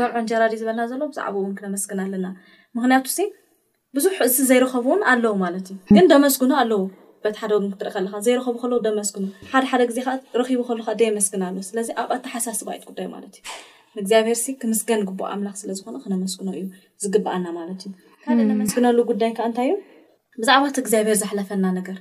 ንርንጀራ 0.00 0.42
ድዩ 0.52 0.58
ዝበለና 0.62 0.96
ሎብዛዕው 1.02 1.46
ክነስግ 1.60 1.92
ኣክቱ 1.98 3.20
ብዙሕ 3.96 4.12
እዚ 4.26 4.36
ዘይረኸቡ 4.48 4.84
ውን 4.92 5.00
ኣለው 5.12 5.32
ማለት 5.44 5.66
እዩ 5.72 5.78
ግን 5.96 6.04
ደመስግኑ 6.10 6.50
ኣለው 6.62 6.82
በት 7.24 7.36
ሓደ 7.42 7.52
ክትርኢ 7.72 7.90
ከለካ 7.94 8.14
ዘይረኽቡ 8.26 8.54
መስግ 8.98 9.16
ሓደሓደ 9.52 9.82
ግዜቡ 9.90 10.06
ደመስግ 11.00 11.34
ኣስለዚ 11.64 11.88
ኣብ 12.02 12.10
ኣተሓሳስባይት 12.16 12.84
ጉይ 12.90 13.08
ማትእዩንግዚኣብሄር 13.14 14.38
ክምስገን 14.62 15.02
ግብ 15.08 15.20
ኣምላኽ 15.32 15.56
ስለዝኮ 15.62 15.88
ክነመስግኖ 16.04 16.48
እዩ 16.58 16.64
ዝግባኣና 17.04 17.46
ማለትእዩ 17.58 17.90
ካ 18.24 18.38
ነመስግነሉ 18.52 18.98
ጉዳይ 19.10 19.32
ካዓ 19.38 19.46
እንታይ 19.52 19.68
እዩ 19.72 19.76
ብዛዕባቲ 20.42 20.76
ግዚኣብሄር 20.86 21.16
ዝሓለፈና 21.22 21.64
ርግብ 21.78 21.98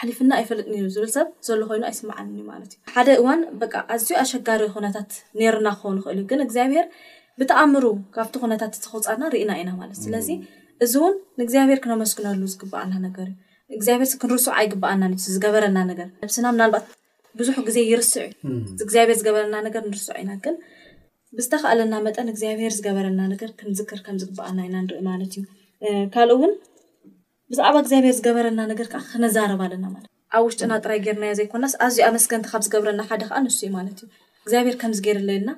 ሓሊፍና 0.00 0.30
ኣይፈለጥ 0.40 0.66
እ 0.76 0.88
ዝብል 0.94 1.08
ሰብ 1.16 1.28
ዘሎ 1.46 1.60
ኮይኑ 1.70 1.82
ኣይስምዓንዩ 1.90 2.38
ማለት 2.52 2.72
እዩ 2.76 2.92
ሓደ 2.94 3.08
እዋን 3.20 3.40
በ 3.60 3.68
ኣዝዩ 3.96 4.10
ኣሸጋሪ 4.22 4.62
ኩነታት 4.76 5.10
ነርና 5.40 5.68
ክኸውን 5.78 5.98
ክእል 6.04 6.16
እዩ 6.20 6.24
ግን 6.30 6.40
እግዚኣብሄር 6.46 6.86
ብተኣምሩ 7.40 7.84
ካብቲ 8.16 8.34
ኩነታት 8.44 8.74
ተኽውፃድና 8.84 9.24
ርኢና 9.34 9.52
ኢና 9.60 9.70
ማለት 9.80 9.98
ስለዚ 10.04 10.28
እዚ 10.84 10.94
ውን 11.04 11.14
ንእግዚኣብሄር 11.40 11.78
ክነመስግለሉ 11.84 12.40
ዝግበኣልና 12.52 12.94
ነገርእዩ 13.06 13.36
እግዚኣብሄር 13.78 14.10
ክንርስዕ 14.22 14.52
ኣይግበኣና 14.60 15.04
ዝገበረና 15.34 15.78
ነር 15.90 16.00
ስና 16.36 16.46
ናባት 16.62 16.86
ብዙሕ 17.40 17.56
ግዜ 17.68 17.78
ይርስዕዩ 17.92 18.26
ግኣብር 18.90 19.12
ዝገበረና 19.20 19.56
ገር 19.74 19.82
ንርስዑ 19.90 20.12
ኢናግን 20.22 20.56
ብዝተካኣለና 21.36 21.94
መጠን 22.06 22.28
ግኣብር 22.38 22.72
ዝገበረናክንዝክርከምዝግኣልና 22.76 24.60
ኢናኢማለትዩካልውን 24.68 26.52
ብዛዕባ 27.52 27.74
እግዚኣብሄር 27.82 28.14
ዝገበረና 28.18 28.60
ነገር 28.72 28.86
ከዓ 28.92 29.00
ክንዛረብ 29.12 29.60
ኣለና 29.64 29.86
ለት 29.94 30.06
ኣብ 30.36 30.42
ውሽጢና 30.46 30.72
ጥራይ 30.84 30.98
ገርናዮ 31.06 31.32
ዘይኮናስ 31.38 31.72
ኣዝዩ 31.86 32.00
ኣመስገንቲ 32.10 32.46
ካብ 32.52 32.62
ዝገብረና 32.66 33.02
ሓደ 33.08 33.22
ከዓ 33.30 33.38
ንሱ 33.44 33.58
ዩ 33.66 33.70
ማለት 33.78 33.98
እዩ 34.04 34.10
እግዚኣብሄር 34.44 34.76
ከምዚ 34.82 35.00
ገይር 35.06 35.18
ለለና 35.28 35.50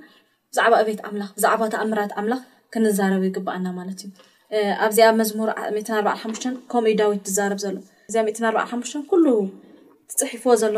ብዛዕባ 0.53 0.75
እቤት 0.85 1.01
ኣምላኽ 1.09 1.31
ብዛዕባ 1.37 1.61
ተእምራት 1.75 2.13
ኣምላኽ 2.23 2.43
ክንዛረቡ 2.75 3.23
ይግባኣና 3.31 3.67
ማለት 3.79 4.01
እዩ 4.07 4.11
ኣብዚኣ 4.87 5.07
መዝሙር 5.21 5.49
4ሓሽ 6.01 6.43
ከምኡዩ 6.73 6.95
ዳዊት 7.03 7.23
ትዛረብ 7.29 7.61
ዘሎ 7.65 7.77
እዚኣ 8.33 8.45
4ሓሽ 8.57 8.93
ኩሉ 9.13 9.27
ትፅሒፍዎ 10.11 10.53
ዘሎ 10.63 10.77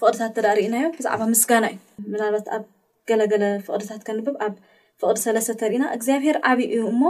ፍቅድታት 0.00 0.36
እዳ 0.42 0.46
ርእናዮም 0.58 0.92
ብዛዕባ 0.98 1.22
ምስጋና 1.32 1.64
እዩ 1.72 2.14
ናባት 2.22 2.46
ኣብ 2.56 2.62
ገለገለ 3.08 3.44
ፍቅድታት 3.66 4.02
ከንብብ 4.06 4.36
ኣብ 4.46 4.54
ፍቅዲ 5.02 5.18
ሰለስተ 5.26 5.52
ተርኢና 5.62 5.84
እግዚኣብሄር 5.96 6.36
ዓብዪ 6.50 6.62
እዩ 6.74 6.80
እሞ 6.92 7.02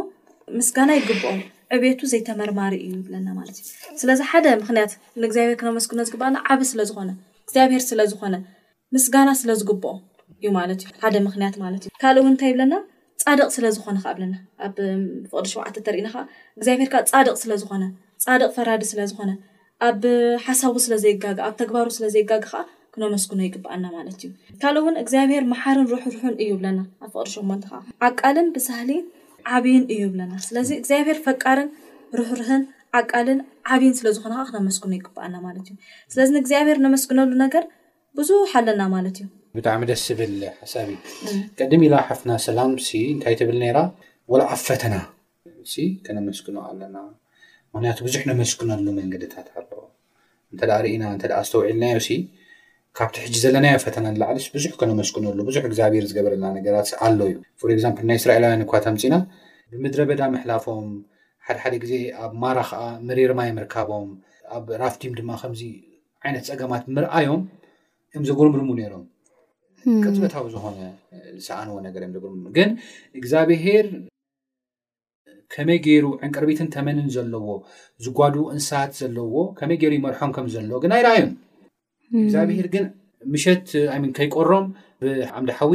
ምስጋና 0.58 0.90
ይግብኦም 0.98 1.36
ዕቤቱ 1.74 2.00
ዘይተመርማሪ 2.12 2.74
እዩ 2.84 2.92
ይብለናማለትእዩስለዚ 3.00 4.20
ሓደ 4.30 4.46
ምክንያት 4.62 4.92
ንግዚኣብር 5.22 5.54
ክነመስግኖ 5.60 6.00
ዝግኣና 6.08 6.36
ዓብ 6.52 6.60
ስለዝኮነ 6.70 7.10
እግኣብሄር 7.48 7.82
ስለዝኮነ 7.90 8.36
ምስጋና 8.94 9.30
ስለዝግብኦ 9.40 9.92
እዩማትእዩ 10.40 10.82
ሓደ 11.04 11.14
ምክንያት 11.28 11.54
ማት 11.62 11.74
እዩ 11.86 11.92
ካል 12.02 12.16
እውን 12.22 12.30
እንታይ 12.32 12.52
ብለና 12.56 12.74
ፃድቅ 13.24 13.46
ስለዝኮነ 13.56 13.96
ብለና 14.16 14.34
ኣብ 14.66 14.74
ፍቅዲ 15.32 15.46
ሸውዕተ 15.54 15.76
ተርእና 15.86 16.08
እግዚኣብሄርዓ 16.58 17.02
ፃድቕ 17.14 17.36
ስለዝኮነ 17.44 17.82
ድቅ 18.42 18.50
ፈራዲ 18.56 18.82
ስለዝኮነ 18.92 19.30
ኣብ 19.88 20.02
ሓሳቡ 20.46 20.74
ስለዘ 20.86 21.04
ኣብ 21.46 21.54
ተግባሩ 21.62 21.86
ስለዘይጋግ 21.98 22.44
ዓ 22.60 22.64
ክነመስግኖ 22.94 23.40
ይግበኣና 23.48 23.84
ማለት 23.98 24.16
እዩ 24.24 24.30
ካል 24.62 24.76
ውን 24.84 24.96
እግዚኣብሄር 25.02 25.44
መሓርን 25.52 25.86
ርሑርሑን 25.92 26.34
እዩ 26.44 26.50
ብለና 26.60 26.80
ኣብ 27.04 27.10
ፍቅዲ 27.14 27.30
ሽሞንት 27.34 27.64
ከ 27.70 27.74
ዓቃልን 28.08 28.48
ብሳህሊ 28.56 28.90
ዓብይን 29.56 29.84
እዩ 29.92 30.00
ይብለና 30.04 30.32
ስለዚ 30.46 30.68
እግዚኣብሄር 30.80 31.18
ፈቃርን 31.26 31.68
ርሕርህን 32.18 32.62
ዓቃልን 32.98 33.40
ዓብይን 33.74 33.94
ስለዝኮነ 33.98 34.32
ከ 34.38 34.42
ክነመስግኖ 34.48 34.92
ይግባኣና 34.98 35.34
ማለት 35.46 35.66
እዩ 35.72 35.76
ስለዚ 36.12 36.30
እግዚኣብሄር 36.42 36.78
ነመስግነሉ 36.86 37.30
ነገር 37.44 37.64
ብዙሕ 38.18 38.50
ኣለና 38.60 38.82
ማለት 38.94 39.16
እዩ 39.22 39.28
ብጣዕሚ 39.58 39.82
ደስ 39.90 40.02
ዝብል 40.08 40.32
ሓሳቢ 40.58 40.88
ቀድም 41.60 41.82
ኢለሓፍና 41.86 42.32
ሰላም 42.46 42.72
ሲ 42.86 42.90
እንታይ 43.14 43.36
ትብል 43.40 43.62
ራ 43.76 43.80
ወላ 44.32 44.42
ኣፈተና 44.56 44.96
ከነመስግኖ 46.06 46.56
ኣለና 46.70 46.96
ምክንያቱ 47.74 47.98
ብዙሕ 48.06 48.22
ነመስግነሉ 48.30 48.86
መንገድታት 49.00 49.48
ኣለዎ 49.58 49.80
እንተ 50.52 50.62
ርኢና 50.84 51.02
እንተ 51.14 51.24
ዝተውዒልናዮ 51.46 51.96
ካብቲ 52.98 53.16
ሕጂ 53.24 53.34
ዘለናዮ 53.42 53.74
ፈተና 53.84 54.06
ንላዕልስ 54.14 54.46
ብዙሕ 54.54 54.70
ከነመስቁኖሉ 54.80 55.38
ብዙሕ 55.48 55.62
እግዚኣብሄር 55.68 56.04
ዝገበረለና 56.10 56.46
ነገራት 56.56 56.88
ኣሎ 57.06 57.18
እዩ 57.30 57.34
ፎር 57.60 57.70
ኤዛምፕል 57.76 58.04
ናይ 58.08 58.16
እስራኤላውያን 58.20 58.62
እኳ 58.64 58.72
ተምፂና 58.86 59.14
ብምድረ 59.72 60.00
በዳ 60.10 60.22
ምሕላፎም 60.34 60.86
ሓደሓደ 61.48 61.74
ግዜ 61.84 61.92
ኣብ 62.24 62.32
ማራ 62.42 62.58
ከዓ 62.70 62.80
መሬርማይ 63.08 63.50
ምርካቦም 63.58 64.08
ኣብ 64.56 64.66
ራፍቲም 64.82 65.12
ድማ 65.18 65.30
ከምዚ 65.42 65.62
ዓይነት 66.24 66.46
ፀገማት 66.52 66.84
ምርኣዮም 66.96 67.42
ዮም 68.16 68.24
ዘጉርምርሙ 68.30 68.68
ነይሮም 68.80 69.04
ቅፅበታዊ 70.04 70.46
ዝኮነ 70.54 70.78
ዝሰኣንዎ 71.38 71.76
ነገር 71.86 72.02
እዮ 72.06 72.12
ዘጉር 72.16 72.34
ግን 72.56 72.72
እግዚኣብሄር 73.18 73.86
ከመይ 75.54 75.78
ገይሩ 75.86 76.06
ዕንቀርቢትን 76.26 76.68
ተመንን 76.74 77.06
ዘለዎ 77.14 77.46
ዝጓዱኡ 78.06 78.42
እንስስት 78.56 78.92
ዘለዎ 79.02 79.32
ከመይ 79.60 79.78
ገይሩ 79.84 79.94
ይመርሖም 80.00 80.34
ከም 80.38 80.48
ዘሎዎ 80.56 80.78
ግን 80.84 80.92
ኣይረኣዩን 80.96 81.30
እግዚኣብሄር 82.22 82.66
ግን 82.74 82.84
ምሸት 83.32 83.66
ከይቆሮም 84.16 84.66
ብዓምድ 85.02 85.50
ሓዊ 85.58 85.74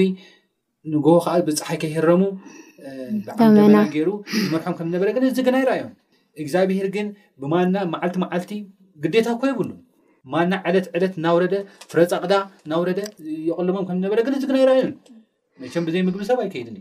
ንጎቦ 0.93 1.15
ከዓ 1.25 1.33
ብፀሓይ 1.47 1.77
ከይህረሙ 1.83 2.23
ብዓና 3.37 3.75
ገይሩ 3.93 4.09
ዝመርሖም 4.43 4.73
ከምዝነበረ 4.77 5.09
ግን 5.15 5.23
እዚ 5.29 5.37
ግና 5.47 5.55
ይርኣዮም 5.61 5.91
እግዚኣብሄር 6.43 6.87
ግን 6.95 7.07
ብማና 7.41 7.75
ማዓልቲ 7.93 8.17
መዓልቲ 8.23 8.51
ግዴታ 9.03 9.27
እኮ 9.35 9.41
ይብሉን 9.51 9.79
ማና 10.33 10.53
ዕለት 10.67 10.85
ዕለት 10.97 11.13
እናውረደ 11.19 11.55
ፍረፃቅዳ 11.91 12.33
እናወረደ 12.65 12.99
የቀለቦም 13.47 13.85
ከምዝነበረ 13.87 14.19
ግን 14.27 14.35
እዚ 14.37 14.43
ግና 14.51 14.57
ይርኣዩን 14.63 14.93
መቸ 15.63 15.73
ብዘይ 15.87 16.03
ምግቢ 16.07 16.23
ሰብ 16.29 16.39
ኣይ 16.43 16.49
ከይድን 16.53 16.77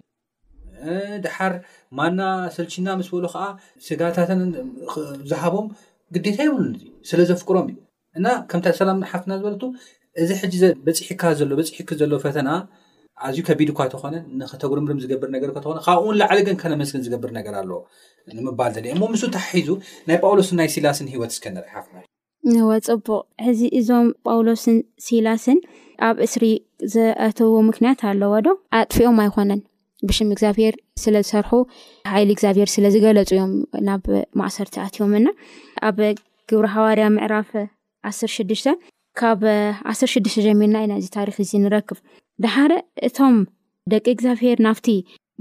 ድሓር 1.24 1.52
ማና 1.98 2.20
ሰልኪና 2.54 2.88
ምስ 3.00 3.08
በሉ 3.16 3.26
ከዓ 3.34 3.44
ስጋታትን 3.86 4.40
ዝሃቦም 5.30 5.66
ግዴታ 6.14 6.38
ይብሉን 6.46 6.68
ስለ 7.10 7.20
ዘፍቅሮም 7.30 7.68
እዩ 7.72 7.76
እና 8.18 8.26
ከምታይ 8.50 8.74
ሰላም 8.80 8.98
ሓፍና 9.10 9.32
ዝበለቱ 9.38 9.62
እዚ 10.22 10.30
ሕዚበፅሒካ 10.40 11.22
ዘለ 11.38 11.52
በፅሒ 11.58 11.78
ዘለ 12.00 12.12
ፈተና 12.24 12.50
ኣዝዩ 13.26 13.42
ከቢድ 13.48 13.68
እኳ 13.72 13.80
ተኮነን 13.94 14.22
ንክተጉርምርም 14.38 15.00
ዝገብር 15.02 15.28
ነገር 15.36 15.50
ተኾነ 15.64 15.78
ካብኡ 15.86 16.02
ውን 16.10 16.16
ላዓለገን 16.20 16.56
ከነመስግን 16.62 17.02
ዝገብር 17.06 17.30
ነገር 17.38 17.54
ኣለዎ 17.60 17.78
ንምባል 18.36 18.72
ዘለ 18.76 18.86
ሞ 19.00 19.08
ምስ 19.12 19.22
ተሓሒዙ 19.36 19.68
ናይ 20.08 20.16
ጳውሎስን 20.22 20.56
ናይ 20.60 20.68
ሲላስን 20.74 21.08
ሂወት 21.14 21.32
ስከ 21.36 21.44
ንር 21.56 21.66
ሓፍና 21.72 21.98
ፅቡቅ 22.88 23.20
ሕዚ 23.46 23.60
እዞም 23.80 24.08
ጳውሎስን 24.28 24.76
ሲላስን 25.06 25.58
ኣብ 26.08 26.16
እስሪ 26.26 26.44
ዘኣተውዎ 26.94 27.58
ምክንያት 27.70 28.00
ኣለዎ 28.10 28.32
ዶ 28.46 28.56
ኣጥፍኦም 28.80 29.20
ኣይኮነን 29.24 29.62
ብሽም 30.08 30.30
እግዚኣብሄር 30.34 30.74
ስለዝሰርሑ 31.02 31.52
ሃይሊ 32.14 32.28
እግዚኣብሄር 32.36 32.68
ስለዝገለፁ 32.74 33.30
እዮም 33.36 33.52
ናብ 33.90 34.06
ማእሰርቲ 34.40 34.74
ኣትዮም 34.86 35.14
ና 35.26 35.30
ኣብ 35.90 35.98
ግብሪ 36.52 36.66
ሃዋርያ 36.74 37.06
ምዕራፍ 37.16 37.50
1ስር 38.10 38.30
6ዱሽተ 38.38 38.68
ካብ 39.18 39.40
1ስ6ድሽተ 39.92 40.36
ጀሚልና 40.46 40.76
ኢና 40.84 40.92
እዚ 41.00 41.06
ታሪክ 41.16 41.36
እዚ 41.44 41.50
ንረክብ 41.64 41.98
ድሓደ 42.44 42.72
እቶም 43.08 43.36
ደቂ 43.92 44.06
እግዚኣብሄር 44.14 44.58
ናብቲ 44.66 44.86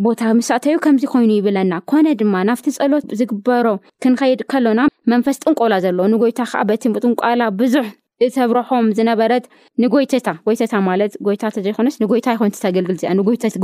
ቦታ 0.05 0.21
ምሳእተዩ 0.37 0.75
ከምዚ 0.83 1.03
ኮይኑ 1.13 1.31
ይብለና 1.39 1.73
ኮነ 1.89 2.07
ድማ 2.19 2.35
ናብቲ 2.49 2.65
ፀሎት 2.77 3.05
ዝግበሮ 3.19 3.67
ክንከይድ 4.03 4.39
ከሎና 4.53 4.81
መንፈስ 5.11 5.37
ጥንቆላ 5.43 5.73
ዘሎ 5.85 5.99
ንጎይታ 6.13 6.39
ከኣ 6.51 6.61
በቲ 6.71 6.83
ምጥንቋላ 6.95 7.41
ብዙሕ 7.59 7.87
ተብርሖም 8.35 8.85
ዝነበረት 8.97 9.45
ንጎይተታ 9.83 10.27
ጎይተታ 10.47 10.73
ማለት 10.89 11.13
ጎይታዘይኮነስ 11.27 11.95
ንጎይታ 12.03 12.27
ይኮንቲ 12.35 12.55
ተገልግል 12.65 12.95
እዚኣ 12.97 13.13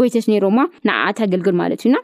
ጎይተት 0.01 0.25
ነሮማ 0.33 0.59
ንዓኣተገልግል 0.87 1.55
ማለት 1.61 1.79
እዩና 1.83 1.95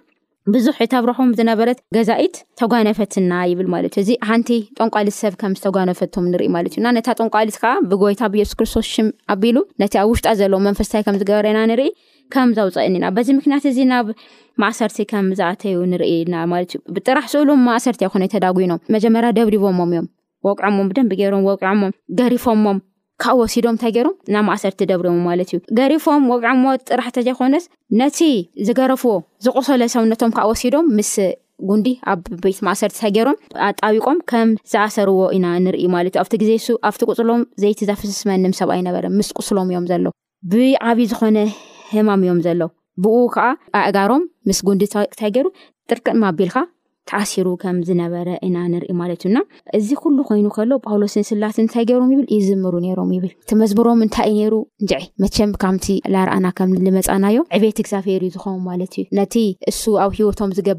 ብዙሕ 0.53 0.75
እቲ 0.83 0.91
ኣብረሖም 0.97 1.29
ዝነበረት 1.37 1.77
ገዛኢት 1.95 2.35
ተጓነፈትና 2.59 3.31
ይብል 3.51 3.67
ማለት 3.73 3.93
እዩ 3.95 4.01
እዚ 4.03 4.11
ሓንቲ 4.29 4.49
ጠንቋልት 4.77 5.15
ሰብ 5.21 5.33
ከም 5.41 5.53
ዝተጓነፈቶም 5.59 6.25
ንርኢ 6.31 6.49
ማለት 6.55 6.73
ዩ 6.77 6.81
ና 6.85 6.89
ነታ 6.97 7.07
ጠንቋሊት 7.23 7.57
ከዓ 7.61 7.71
ብጎይታ 7.91 8.21
ብየሱስ 8.33 8.55
ክርስቶስ 8.59 8.85
ሽም 8.95 9.07
ኣቢሉ 9.33 9.57
ነቲ 9.83 9.93
ኣብ 10.01 10.09
ውሽጣ 10.11 10.27
ዘለዎም 10.41 10.65
መንፈስታይ 10.69 11.03
ከም 11.07 11.17
ዝገበረና 11.21 11.61
ንርኢ 11.71 11.89
ከም 12.35 12.51
ዘውፀአኒኢና 12.57 13.07
በዚ 13.15 13.27
ምክንያት 13.39 13.65
እዚ 13.71 13.79
ናብ 13.93 14.07
ማእሰርቲ 14.63 14.99
ከም 15.13 15.25
ዝኣተዩ 15.39 15.77
ንርኢና 15.93 16.35
ማለት 16.53 16.71
እዩ 16.75 16.79
ብጥራሕ 16.97 17.25
ስእሉም 17.33 17.63
ማእሰርቲ 17.69 18.03
ይኮነ 18.07 18.23
ተዳጉኖም 18.35 18.81
መጀመርያ 18.97 19.31
ደብሪቦም 19.39 19.81
እዮም 19.87 20.89
ደብ 21.13 21.13
ገም 21.65 21.81
ገሪፎም 22.21 22.61
ካብ 23.23 23.35
ወሲዶም 23.41 23.73
እንታይ 23.75 23.91
ገይሮም 23.95 24.15
ና 24.33 24.41
ማእሰርቲ 24.47 24.79
ደብርዮም 24.89 25.19
ማለት 25.27 25.49
እዩ 25.51 25.57
ገሪፎም 25.77 26.23
ወብዐሞት 26.31 26.81
ጥራሕተ 26.91 27.17
ዘይኮነስ 27.27 27.65
ነቲ 28.01 28.17
ዝገረፍዎ 28.67 29.13
ዝቆሰለ 29.45 29.83
ሰውነቶም 29.93 30.31
ካዓ 30.37 30.45
ወሲዶም 30.51 30.87
ምስ 30.97 31.11
ጉንዲ 31.69 31.87
ኣብ 32.11 32.21
ቤት 32.43 32.57
ማእሰርቲ 32.67 32.95
ንታይ 32.99 33.11
ገይሮም 33.17 33.37
ኣጣዊቆም 33.67 34.17
ከም 34.31 34.49
ዝኣሰርዎ 34.71 35.19
ኢና 35.35 35.45
ንርኢ 35.65 35.83
ማለት 35.95 36.13
እዩ 36.15 36.21
ኣብቲ 36.23 36.33
ግዜ 36.41 36.51
ሱ 36.65 36.77
ኣብቲ 36.89 37.01
ቁፅሎም 37.11 37.43
ዘይት 37.63 37.81
ዘፈስስመንም 37.89 38.55
ሰብ 38.59 38.71
ኣይነበረ 38.75 39.05
ምስ 39.17 39.29
ቁሱሎም 39.39 39.69
እዮም 39.73 39.85
ዘሎ 39.91 40.05
ብዓብዪ 40.53 41.05
ዝኾነ 41.11 41.37
ህማም 41.93 42.23
እዮም 42.25 42.41
ዘሎ 42.47 42.61
ብኡ 43.03 43.15
ከዓ 43.37 43.45
ኣእጋሮም 43.81 44.25
ምስ 44.49 44.59
ጉንዲ 44.69 44.83
እንታይ 45.05 45.31
ገይሩ 45.37 45.47
ጥርቂጥማ 45.89 46.23
ኣቢልካ 46.33 46.57
ተኣሲሩ 47.09 47.47
ከም 47.61 47.77
ዝነበረ 47.87 48.27
ኢና 48.45 48.57
ንርኢ 48.73 48.91
ማለት 49.01 49.19
እዩና 49.25 49.37
እዚ 49.77 49.89
ኩሉ 50.03 50.17
ኮይኑ 50.29 50.45
ከሎ 50.55 50.71
ጳውሎስ 50.85 51.13
ንስላ 51.21 51.43
እንታይ 51.63 51.83
ገሮም 51.89 52.07
ይብል 52.13 52.27
ይዝምሩ 52.35 52.73
ሮም 52.99 53.09
ይብል 53.17 53.31
ተመዝሮም 53.49 54.01
ታይይ 54.15 54.39
ሩ 54.53 54.55
ምም 55.23 55.53
ኣና 56.35 56.47
ምመፃናዮ 56.87 57.37
ቤት 57.63 57.79
ግዚብሔርዝኮ 57.87 58.45
ለዩ 59.17 59.75
ኣብወቶምብርስራዩዝቶምይ 60.05 60.73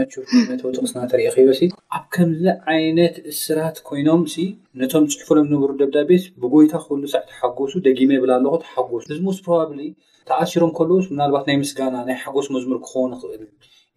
ነተወጥቅስና 0.49 1.01
ተሪኢ 1.11 1.29
ከሎ 1.35 1.49
ኣብ 1.97 2.03
ከምዚ 2.15 2.43
ዓይነት 2.73 3.15
እስራት 3.33 3.77
ኮይኖም 3.89 4.23
ነቶም 4.81 5.05
ፅሑፈሎም 5.29 5.47
ዝንብሩ 5.51 5.71
ደብዳቤስ 5.81 6.25
ብጎይታ 6.43 6.73
ክሉ 6.87 7.03
ሰዕ 7.13 7.23
ተሓጎሱ 7.31 7.73
ደጊመ 7.87 8.09
የብላ 8.17 8.31
ኣለኩ 8.39 8.53
ተሓጎሱ 8.65 9.03
ህዚሙስ 9.13 9.39
ሮባብሊ 9.47 9.79
ተኣሲሮም 10.29 10.71
ከልውስ 10.79 11.05
ምናልባት 11.13 11.45
ናይ 11.49 11.57
ምስጋና 11.63 11.95
ናይ 12.09 12.15
ሓጎስ 12.23 12.47
መዝሙር 12.55 12.79
ክኮውኑ 12.85 13.11
ይክእል 13.33 13.47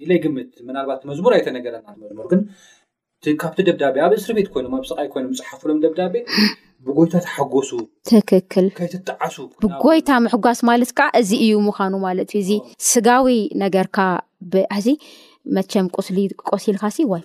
ኢለይ 0.04 0.18
ግምት 0.24 0.52
ምናልባት 0.68 1.00
መዝሙር 1.10 1.32
ኣይተነገረና 1.38 1.88
መዝሙር 2.02 2.26
ግን 2.32 2.42
ብስሓሎሱብጎይታ 4.12 4.98
ሕጓስ 10.34 10.60
ማለት 10.68 10.90
ዓ 11.06 11.08
እዚ 11.20 11.30
እዩ 11.44 11.52
ምኻኑ 11.66 11.92
ማለት 12.06 12.28
እዩ 12.32 12.38
እዚ 12.44 12.50
ስጋዊ 12.90 13.28
ነገርካ 13.64 13.98
ብኣዚ 14.52 14.86
መቸም 15.56 15.86
ስሊ 16.06 16.18
ቆሲልካ 16.52 16.82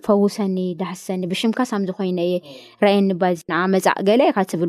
ፈውሰኒ 0.07 0.57
ዳሰኒ 0.81 1.21
ብሽምካሳምዝኮይየፃእገብ 1.31 3.23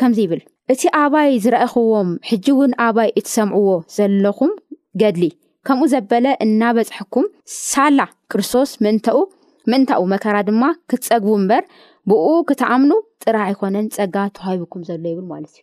ከምዚ 0.00 0.18
ይብል 0.24 0.40
እቲ 0.74 0.82
ኣባይ 1.02 1.28
ዝረአክዎም 1.44 2.10
ሕጂ 2.30 2.46
እውን 2.54 2.72
ኣባይ 2.86 3.10
እትሰምዕዎ 3.20 3.68
ዘለኹም 3.96 4.52
ገድሊ 5.02 5.24
ከምኡ 5.68 5.88
ዘበለ 5.92 6.26
እናበፅሕኩም 6.46 7.26
ሳላ 7.70 8.00
ክርስቶስ 8.32 8.72
እንኡ 8.92 9.06
ምእንታኡ 9.70 10.02
መከራ 10.14 10.36
ድማ 10.48 10.62
ክትፀግቡ 10.90 11.30
እምበር 11.38 11.64
ብኡ 12.10 12.26
ክትኣምኑ 12.50 12.92
ጥራሕ 13.24 13.48
ይኮነን 13.54 13.88
ፀጋ 13.98 14.16
ተዋሂብኩም 14.38 14.84
ዘሎ 14.90 15.02
ይብል 15.12 15.26
ማለት 15.34 15.54
እዩ 15.56 15.62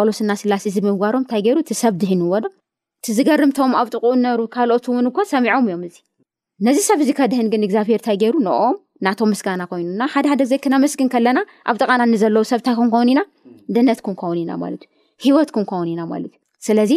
ኣሎስእና 0.00 0.32
ስላስ 0.40 0.64
እዚ 0.70 0.76
ምጋሮም 0.86 1.22
እንታይ 1.22 1.40
ገይሩ 1.46 1.58
ቲሰብ 1.68 1.94
ድህን 2.00 2.20
ዎ 2.32 2.34
ዶ 2.42 2.46
ቲዝገርምቶም 3.06 3.72
ኣብ 3.80 3.86
ጥቁኡሩ 3.94 4.40
ካልኦትውንኮ 4.54 5.16
ሰሚዖም 5.32 5.66
እዮም 5.68 5.82
እዚነዚ 5.88 6.76
ሰብ 6.88 7.00
ዚ 7.06 7.10
ድህግ 7.32 7.48
ግኣብርይሩስይኑሓደ 7.72 10.24
ሓደ 10.32 10.40
ዘ 10.50 10.52
ክነመስግን 10.64 11.08
ከለና 11.14 11.38
ኣብ 11.70 11.76
ጠቃናዘለዉ 11.82 12.42
ሰብታይ 12.52 12.74
ክንከውን 12.80 13.08
ኢና 13.14 13.20
ደነት 13.76 14.00
ክከውንኢናዩወት 14.06 15.50
ክከውንኢናዩስለዚ 15.56 16.92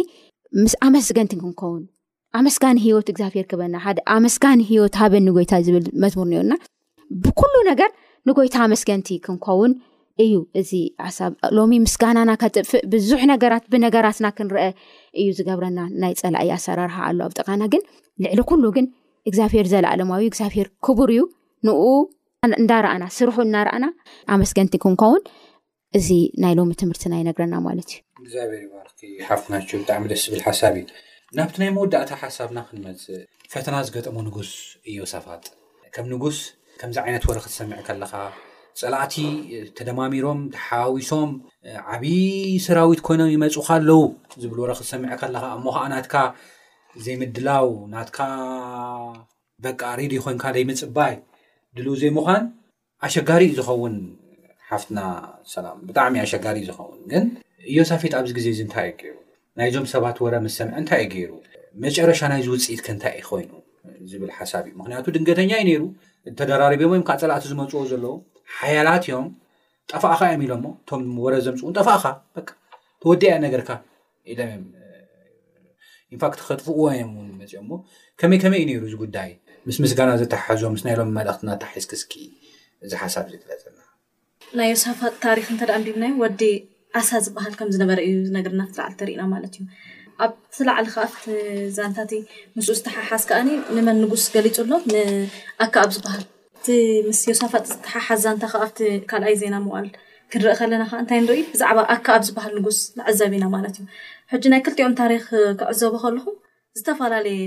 ምስ 0.62 0.72
ኣመስገንቲ 0.88 1.32
ክንከውን 1.42 1.82
ኣመስጋኒ 2.40 2.76
ሂወት 2.86 3.08
ግዚኣብሄርክኣስ 3.14 4.34
ትጎታዝብልርብሉ 4.96 7.54
ነገር 7.70 7.90
ንጎይታ 8.28 8.54
ኣመስገንቲ 8.66 9.08
ክንከውን 9.24 9.72
እዩ 10.22 10.32
እዚ 10.60 10.70
ሓሳብ 11.04 11.32
ሎሚ 11.56 11.72
ምስጋናና 11.84 12.30
ከጥፍእ 12.42 12.82
ብዙሕ 12.92 13.20
ነገራት 13.32 13.64
ብነገራትና 13.72 14.26
ክንርአ 14.38 14.64
እዩ 15.20 15.26
ዝገብረና 15.38 15.80
ናይ 16.02 16.12
ፀላእይ 16.20 16.50
ኣሰራርሓ 16.56 16.96
ኣሎ 17.10 17.20
ኣብ 17.26 17.32
ጥቃና 17.38 17.62
ግን 17.74 17.82
ልዕሊ 18.24 18.38
ኩሉ 18.50 18.64
ግን 18.76 18.86
እግዚኣብሄር 19.28 19.66
ዘለኣ 19.72 19.92
ለማብዩ 20.00 20.26
እግዚኣብሄር 20.32 20.68
ክቡር 20.88 21.10
እዩ 21.14 21.20
ንኡ 21.68 21.80
እንዳረኣና 22.62 23.04
ስርሑ 23.16 23.36
እዳርኣና 23.46 23.84
ኣመስገንቲ 24.36 24.74
ክንከውን 24.84 25.22
እዚ 25.98 26.08
ናይ 26.42 26.52
ሎሚ 26.60 26.70
ትምህርትና 26.82 27.14
ይነግረና 27.22 27.54
ማለት 27.68 27.90
እዩ 27.92 28.02
እግዚኣብሔር 28.24 28.64
ማር 28.76 28.88
ሓፍናቸው 29.30 29.76
ብጣዕሚ 29.82 30.04
ደስ 30.12 30.22
ዝብል 30.28 30.42
ሓሳብ 30.48 30.74
ዩ 30.80 30.84
ናብቲ 31.38 31.56
ናይ 31.62 31.70
መወዳእታ 31.76 32.12
ሓሳብና 32.22 32.58
ክንመፅእ 32.70 33.20
ፈተና 33.54 33.74
ዝገጠሙ 33.88 34.16
ንጉስ 34.28 34.50
እዮ 34.90 34.98
ሳፋጥ 35.14 35.44
ከም 35.96 36.06
ንጉስ 36.14 36.38
ከምዚ 36.82 36.98
ዓይነት 37.06 37.24
ወርክ 37.30 37.46
ዝሰምዕ 37.52 37.80
ከለካ 37.86 38.12
ፀላእቲ 38.80 39.14
ተደማሚሮም 39.78 40.38
ተሓዊሶም 40.54 41.30
ዓብዪ 41.94 42.06
ሰራዊት 42.66 43.00
ኮይኖም 43.06 43.30
ይመፁካ 43.34 43.68
ኣለው 43.78 44.00
ዝብል 44.42 44.58
ወረ 44.64 44.70
ክዝሰምዐከለካ 44.78 45.44
እሞ 45.58 45.64
ከዓ 45.76 45.84
ናትካ 45.92 46.14
ዘይምድላው 47.04 47.68
ናትካ 47.94 48.18
በቃ 49.66 49.80
ሬድ 50.00 50.12
ኮኑካ 50.24 50.44
ዘይምፅባይ 50.56 51.14
ድልው 51.76 51.94
ዘይ 52.02 52.10
ምኳን 52.18 52.42
ኣሸጋሪ 53.06 53.42
ዝኸውን 53.58 53.94
ሓፍትና 54.70 54.98
ሰላም 55.54 55.78
ብጣዕሚ 55.88 56.14
እዩ 56.18 56.24
ኣሸጋሪ 56.28 56.58
ዝኸውን 56.68 57.00
ግን 57.12 57.24
እዮ 57.70 57.76
ሳፌት 57.90 58.12
ኣብዚ 58.18 58.30
ግዜ 58.38 58.46
እዚ 58.54 58.60
እንታይ 58.66 58.86
ዩ 58.90 58.92
ገይሩ 59.00 59.16
ናይዞም 59.60 59.86
ሰባት 59.94 60.16
ወረ 60.24 60.34
ምስሰምዐ 60.46 60.74
እንታይ 60.82 61.02
ዩ 61.04 61.08
ገይሩ 61.14 61.32
መጨረሻ 61.84 62.20
ናይዚ 62.32 62.46
ውፅኢት 62.54 62.80
ከ 62.86 62.88
ንታይ 62.96 63.16
ኮይኑ 63.28 63.50
ዝብል 64.10 64.30
ሓሳብ 64.38 64.64
እዩ 64.68 64.74
ምክንያቱ 64.80 65.04
ድንገተኛ 65.16 65.52
ዩ 65.60 65.64
ነይሩ 65.68 65.82
እተደራሪብም 66.30 66.90
ወይም 66.94 67.04
ካዓ 67.08 67.16
ፀላእቲ 67.22 67.44
ዝመፅዎ 67.52 67.80
ዘለዉ 67.92 68.12
ሓያላት 68.60 69.04
እዮም 69.08 69.28
ጠፋቅካ 69.90 70.20
እዮም 70.32 70.42
ኢሎምሞ 70.46 70.66
እቶምወረ 70.80 71.34
ዘምፁእን 71.46 71.74
ጠፋቅካ 71.80 72.06
ተወዲያ 73.02 73.32
ነገርካ 73.44 73.70
ኢሎእ 74.32 74.52
ንፋት 76.14 76.32
ከጥፍቅዎ 76.48 76.86
ዮም 76.98 77.12
መኦም 77.40 77.62
ሞ 77.70 77.78
ከመይ 78.20 78.38
ከመይ 78.42 78.60
እዩ 78.62 78.66
ነሩ 78.70 78.82
እዚ 78.88 78.94
ጉዳይ 79.04 79.30
ምስ 79.68 79.76
ምስጋና 79.82 80.10
ዘተሓሓዞ 80.22 80.62
ምስ 80.74 80.82
ናይ 80.86 80.94
ሎም 80.98 81.10
መልእክትና 81.18 81.50
ታሓሒዝክስኪ 81.62 82.12
እዚ 82.86 82.92
ሓሳብ 83.02 83.24
ዝ 83.32 83.34
ድለዘና 83.42 83.78
ናይኣዮሳፋ 84.60 85.00
ታሪክ 85.24 85.46
እንተደ 85.54 85.70
እንዲልናዩ 85.78 86.12
ወዲ 86.24 86.42
ኣሳ 87.00 87.10
ዝበሃል 87.26 87.54
ከምዝነበረ 87.58 87.98
እዩ 88.08 88.16
ነገርና 88.36 88.62
ትላዕል 88.74 88.94
ተርኢና 89.00 89.22
ማለት 89.34 89.52
እዩ 89.58 89.62
ኣብ 90.24 90.32
ዝላዕሊ 90.56 90.86
ከኣ 90.94 91.06
ዛንታቲ 91.78 92.12
ምስ 92.56 92.66
ዝተሓሓዝ 92.78 93.24
ከኣኒ 93.30 93.48
ንመን 93.76 93.98
ንጉስ 94.02 94.26
ገሊፁ 94.34 94.58
ኣሎኣካ 94.64 95.74
ኣብ 95.84 95.90
ዝበሃል 95.96 96.24
ምስ 97.08 97.20
ዮሳፋጥ 97.30 97.62
ተሓ 97.86 97.94
ሓዛ 98.08 98.24
እንታከ 98.34 98.54
ኣብቲ 98.66 98.78
ካልኣይ 99.10 99.34
ዜና 99.42 99.54
ምል 99.66 99.86
ክንርኢ 100.32 100.52
ከለናከ 100.60 100.92
እንታይ 101.02 101.18
ንርኢ 101.24 101.40
ብዛዕባ 101.54 101.78
ኣካኣብ 101.94 102.22
ዝበሃል 102.28 102.52
ንጉስ 102.58 102.78
ንዕዘብ 102.98 103.32
ኢና 103.38 103.44
ማለት 103.56 103.74
እዩ 103.80 103.84
ሕጂ 104.32 104.44
ናይ 104.52 104.60
ክልቲኦም 104.66 104.94
ታሪክ 105.00 105.24
ክዕዘቦ 105.60 105.94
ከልኹ 106.04 106.24
ዝተፈላለየ 106.78 107.42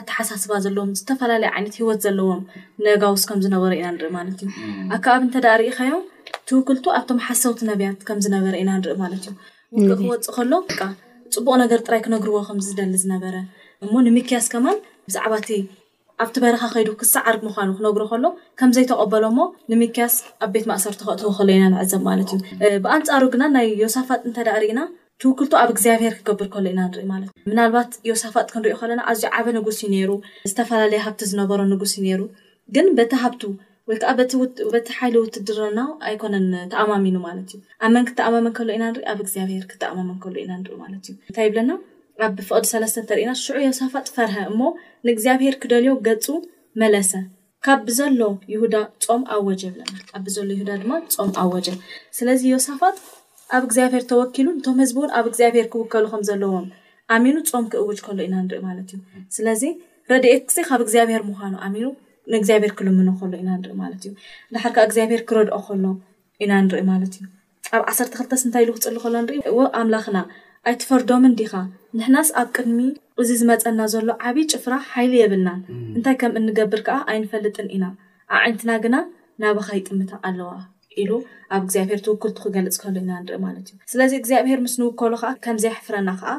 ኣተሓሳስባ 0.00 0.52
ዘለዎም 0.64 0.90
ዝተፈላለየ 1.00 1.50
ዓይነት 1.54 1.76
ሂወት 1.80 2.00
ዘለዎም 2.06 2.42
ነጋውስ 2.86 3.22
ከምዝነበረ 3.30 3.72
ኢና 3.80 3.88
ንርኢ 3.96 4.10
ማለት 4.18 4.40
እዩ 4.46 4.50
ኣከኣብ 4.96 5.22
እንተዳ 5.26 5.46
ርኢካዮም 5.62 6.04
ትውክልቱ 6.48 6.84
ኣብቶም 6.98 7.20
ሓሰውቲ 7.26 7.60
ነብያት 7.70 7.98
ከምዝነበረ 8.10 8.52
ኢና 8.62 8.70
ንርኢ 8.80 8.96
ማለት 9.04 9.24
እዩ 9.28 9.34
ውሉ 9.80 9.90
ክወፅእ 10.02 10.30
ከሎ 10.36 10.52
ፅቡቅ 11.34 11.56
ነገር 11.64 11.80
ጥራይ 11.86 12.00
ክነግርዎ 12.04 12.38
ከምዝደሊ 12.50 12.94
ዝነበረ 13.04 13.34
እሞ 13.86 13.92
ንምክያስ 14.08 14.46
ከማን 14.54 14.78
ብዛዕባ 15.08 15.34
ኣብቲ 16.22 16.36
በረኻ 16.42 16.62
ኸይዱ 16.74 16.90
ክሳዕ 17.00 17.22
ዓርግ 17.30 17.42
ምኳኑ 17.46 17.68
ክነብሮ 17.78 18.02
ከሎ 18.12 18.24
ከምዘይተቐበሎ 18.58 19.24
ሞ 19.36 19.40
ንምክያስ 19.72 20.14
ኣብ 20.44 20.50
ቤት 20.54 20.64
ማእሰርቲ 20.70 21.00
ክእትወ 21.08 21.30
ከሎ 21.36 21.48
ኢና 21.56 21.66
ንዕዘብ 21.74 22.00
ማለት 22.08 22.30
እዩ 22.66 22.70
ብኣንፃሩ 22.84 23.22
ግና 23.34 23.44
ናይ 23.56 23.66
ዮሳፋጥ 23.82 24.20
እንተ 24.28 24.38
ዳእርኢና 24.48 24.80
ትውክልቶ 25.22 25.52
ኣብ 25.60 25.70
እግዚኣብሄር 25.74 26.14
ክገብር 26.18 26.48
ከሎ 26.54 26.64
ኢና 26.72 26.80
ንርኢ 26.90 27.04
ማለት 27.12 27.30
እ 27.42 27.48
ምናልባት 27.52 27.92
ዮሳፋጥ 28.10 28.46
ክንሪኦ 28.54 28.76
ከለና 28.82 29.00
ኣዝዩ 29.12 29.24
ዓበ 29.40 29.46
ንጉስ 29.56 29.78
ዩ 29.84 29.90
ነይሩ 29.94 30.10
ዝተፈላለየ 30.50 31.00
ሃብቲ 31.06 31.22
ዝነበሮ 31.32 31.60
ንጉስ 31.72 31.92
እዩ 31.96 32.02
ነይሩ 32.08 32.22
ግን 32.76 32.88
በቲ 32.98 33.12
ሃብቲ 33.24 33.42
ወይከዓ 33.90 34.10
በቲ 34.74 34.86
ሓይሊ 34.98 35.14
ውት 35.22 35.36
ድረናው 35.48 35.90
ኣይኮነን 36.08 36.48
ተኣማሚኑ 36.72 37.16
ማለት 37.28 37.46
እዩ 37.56 37.60
ኣብመን 37.86 38.06
ክተኣማመን 38.10 38.52
ከሎ 38.58 38.68
ኢና 38.76 38.84
ንሪኢ 38.90 39.04
ኣብ 39.12 39.20
እግዚኣብሄር 39.24 39.64
ክተኣማምን 39.72 40.18
ከሎ 40.24 40.34
ኢና 40.44 40.52
ንሪኢማለት 40.62 41.04
እዩ 41.10 41.14
እንታይ 41.30 41.46
ይብለና 41.48 41.70
ኣብ 42.26 42.32
ብፍቅዲ 42.38 42.66
ሰለስተ 42.74 42.96
እንተሪኢና 43.02 43.32
ሽዑ 43.42 43.56
ዮሳፋጥ 43.66 44.06
ፈርሀ 44.14 44.34
እሞ 44.50 44.60
ንእግዚኣብሄር 45.06 45.54
ክደልዮ 45.62 45.92
ገፁ 46.06 46.26
መለሰ 46.82 47.12
ካብ 47.66 47.78
ብዘሎ 47.88 48.20
ይሁዳ 48.52 48.74
ፆም 49.04 49.22
ኣወጀ 49.34 49.62
ናብሎ 49.78 50.38
ዳ 50.68 50.70
ድማ 50.82 50.92
ም 50.98 51.00
ኣወጀ 51.42 51.68
ስለዚ 52.18 52.40
ዮሳፋጥ 52.54 52.96
ኣብ 53.56 53.62
እግዚኣብሄር 53.68 54.04
ተወኪሉ 54.12 54.46
እቶም 54.58 54.76
ህዝቢውን 54.82 55.10
ኣብ 55.18 55.24
እግኣብሄር 55.30 55.66
ክውከሉ 55.72 56.04
ከምዘለዎም 56.12 56.66
ኣሚኑ 57.16 57.36
ፆም 57.52 57.64
ክእውጅ 57.72 57.98
ሎ 58.16 58.18
ኢና 58.26 58.34
ንርኢ 58.46 58.60
ማለት 58.68 58.88
እዩ 58.96 59.00
ስለዚ 59.36 59.62
ረድት 60.12 60.42
ክዜ 60.48 60.56
ካብ 60.68 60.80
እግዚኣብሄር 60.86 61.22
ምኳኑ 61.30 61.54
ንግኣብሄር 62.32 62.72
ክልምኖሎኢኢዩዳሓካዓ 62.78 64.82
እግኣብሄር 64.88 65.20
ክረድኦ 65.28 65.58
ሎ 65.84 65.86
ኢና 66.44 66.52
ንርኢማለት 66.66 67.12
እዩ 67.18 67.24
ኣብ 67.76 67.82
1ተክተስንታይ 67.94 68.62
ኢሉ 68.64 68.70
ክፅሊሎ 68.76 69.02
ንርኢ 69.22 69.38
ኣምላኽና 69.80 70.18
ኣይ 70.66 70.74
ትፈርዶምን 70.82 71.32
ዲኻ 71.40 71.52
ንሕናስ 71.98 72.28
ኣብ 72.40 72.48
ቅድሚ 72.56 72.78
እዚ 73.22 73.28
ዝመፀና 73.40 73.80
ዘሎ 73.92 74.08
ዓብዪ 74.28 74.42
ጭፍራ 74.52 74.74
ሓይሊ 74.90 75.12
የብልናን 75.20 75.60
እንታይ 75.96 76.16
ከም 76.20 76.32
እንገብር 76.40 76.80
ከዓ 76.86 76.96
ኣይንፈልጥን 77.12 77.68
ኢና 77.76 77.84
ኣብ 78.36 78.40
ዓይንትና 78.44 78.72
ግና 78.84 78.96
ናባካ 79.42 79.68
ይጥምታ 79.78 80.12
ኣለዋ 80.28 80.50
ኢሉ 81.02 81.10
ኣብ 81.54 81.62
እግዚኣብሄር 81.64 82.00
ትውክልቱክገልፅ 82.06 82.76
ከህሉ 82.82 82.96
ኢና 83.04 83.10
ንርኢ 83.24 83.36
ማለት 83.46 83.66
እዩ 83.72 83.76
ስለዚ 83.92 84.12
እግዚኣብሄር 84.20 84.58
ምስ 84.64 84.74
ንውከሉ 84.80 85.12
ከዓ 85.22 85.30
ከምዘይሕፍረና 85.44 86.10
ከዓ 86.22 86.32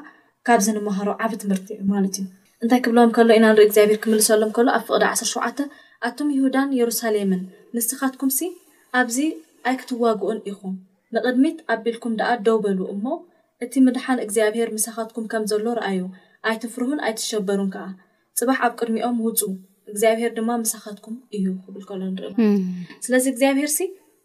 ካብዚንምሃሮ 0.47 1.09
ዓብ 1.25 1.31
ትምህርቲ 1.43 1.69
ማለት 1.93 2.15
እዩ 2.21 2.25
እንታይ 2.63 2.81
ክብሎም 2.85 3.11
ከሎ 3.15 3.29
ኢና 3.37 3.45
ንሪኢ 3.53 3.65
እግዚኣብሄር 3.69 3.99
ክምልሰሎም 4.03 4.51
ከሎ 4.57 4.67
ኣብ 4.77 4.83
ፍቕዲ 4.89 5.03
1ሸ 5.13 5.65
ኣቶም 6.07 6.27
ይሁዳን 6.37 6.69
የሩሳሌምን 6.79 7.41
ምስኻትኩምሲ 7.75 8.39
ኣብዚ 8.99 9.17
ኣይ 9.69 9.75
ክትዋግኡን 9.79 10.39
ኢኹም 10.51 10.75
ንቕድሚት 11.15 11.57
ኣ 11.71 11.75
ቢልኩም 11.83 12.13
ደኣ 12.19 12.29
ደውበሉ 12.45 12.79
እሞ 12.93 13.03
እቲ 13.65 13.73
ምድሓን 13.85 14.21
እግዚኣብሄር 14.25 14.69
ምሳኻትኩም 14.75 15.25
ከም 15.31 15.43
ዘሎ 15.51 15.65
ርኣዩ 15.79 16.01
ኣይትፍርሁን 16.49 16.99
ኣይትሸበሩን 17.07 17.69
ከዓ 17.73 17.85
ፅባሕ 18.39 18.57
ኣብ 18.67 18.73
ቅድሚኦም 18.79 19.17
ውፁ 19.25 19.39
እግዚኣብሄር 19.91 20.31
ድማ 20.37 20.49
ምሳኻትኩም 20.61 21.15
እዩ 21.37 21.45
ክብል 21.65 21.83
ከሎ 21.89 21.99
ንርኢ 22.13 22.25
ለት 22.25 22.39
ስለዚ 23.05 23.25
እግዚኣብሄር 23.33 23.69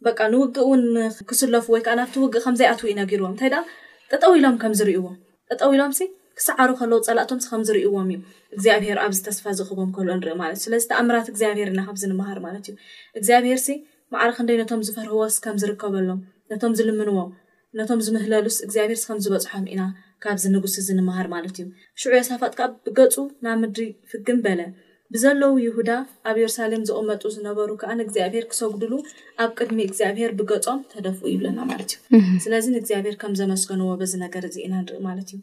በ 0.05 0.09
ንውግእ 0.33 0.59
ውን 0.71 0.83
ክስለፉ 1.29 1.67
ወይከዓ 1.75 1.93
ናብቲውእ 2.01 2.33
ከምዘይኣትው 2.47 2.89
ኢናገርዎም 2.93 3.33
እንታይ 3.35 3.51
ጠጠዊኢሎም 4.13 4.57
ከምዝሪእዎም 4.65 5.17
ጠጠኢሎም 5.51 5.93
ክሰዓሩ 6.39 6.71
ከለዉ 6.81 7.01
ፀላእቶም 7.09 7.39
ከምዝሪእዎም 7.51 8.07
እዩ 8.15 8.21
እግዚኣብሄር 8.55 8.99
ኣብዝተስፋ 9.07 9.45
ዝኽቦም 9.59 9.91
ከል 9.97 10.07
ንርኢ 10.19 10.33
ማለት 10.43 10.57
እዩ 10.59 10.65
ስለዚ 10.67 10.85
ቲ 10.91 10.95
ኣምራት 11.01 11.27
እግዚኣብሄር 11.33 11.69
ኢና 11.73 11.81
ካብዚ 11.89 12.03
ንምሃር 12.13 12.39
ማለት 12.47 12.65
እዩ 12.71 12.75
እግዚኣብሄርሲ 13.19 13.69
ማዕር 14.15 14.33
ክንደይ 14.39 14.57
ነቶም 14.63 14.81
ዝፈርህዎስ 14.89 15.37
ከምዝርከበሎም 15.45 16.21
ነቶም 16.53 16.73
ዝልምንዎ 16.79 17.17
ነቶም 17.79 18.01
ዝምህለሉስ 18.07 18.57
እግዚኣብሄር 18.67 18.99
ከም 19.09 19.19
ዝበፅሖም 19.25 19.65
ኢና 19.73 19.83
ካብ 20.25 20.37
ዝንጉስ 20.43 20.75
ዝንምሃር 20.87 21.27
ማለት 21.35 21.57
እዩ 21.61 21.67
ሽዑ 22.01 22.13
ዮሳፋጥ 22.21 22.51
ከዓ 22.59 22.67
ብገፁ 22.87 23.15
ናብ 23.45 23.57
ምድሪ 23.63 23.87
ፍግም 24.11 24.39
በለ 24.45 24.61
ብዘለዉ 25.15 25.51
ይሁዳ 25.65 25.91
ኣብ 26.29 26.37
የሩሳሌም 26.43 26.85
ዝቕመጡ 26.91 27.23
ዝነበሩ 27.37 27.69
ከዓ 27.81 27.91
ንእግዚኣብሄር 27.99 28.45
ክሰጉድሉ 28.53 28.93
ኣብ 29.43 29.51
ቅድሚ 29.59 29.79
እግዚኣብሄር 29.89 30.31
ብገፆም 30.39 30.81
ተደፍኡ 30.93 31.27
ይብለና 31.33 31.59
ማለት 31.71 31.93
እዩ 32.19 32.23
ስለዚ 32.47 32.65
ንእግዚኣብሄር 32.77 33.17
ከም 33.23 33.35
ዘመስገንዎ 33.41 33.91
በዚ 34.03 34.13
ነገር 34.25 34.45
እዚ 34.51 34.57
ኢና 34.67 34.75
ንርኢ 34.85 35.01
ማለት 35.09 35.29
እዩ 35.35 35.41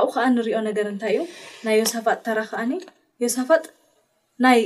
ኣብኡ 0.00 0.08
ከዓ 0.16 0.24
ንሪኦ 0.36 0.58
ነገር 0.68 0.86
እንታይ 0.92 1.14
እዩ 1.16 1.22
ናይ 1.66 1.76
ዮሳፋጥ 1.82 2.18
ተራከኣኒ 2.28 2.72
ዮሳፋጥ 3.24 3.64
ናይ 4.44 4.60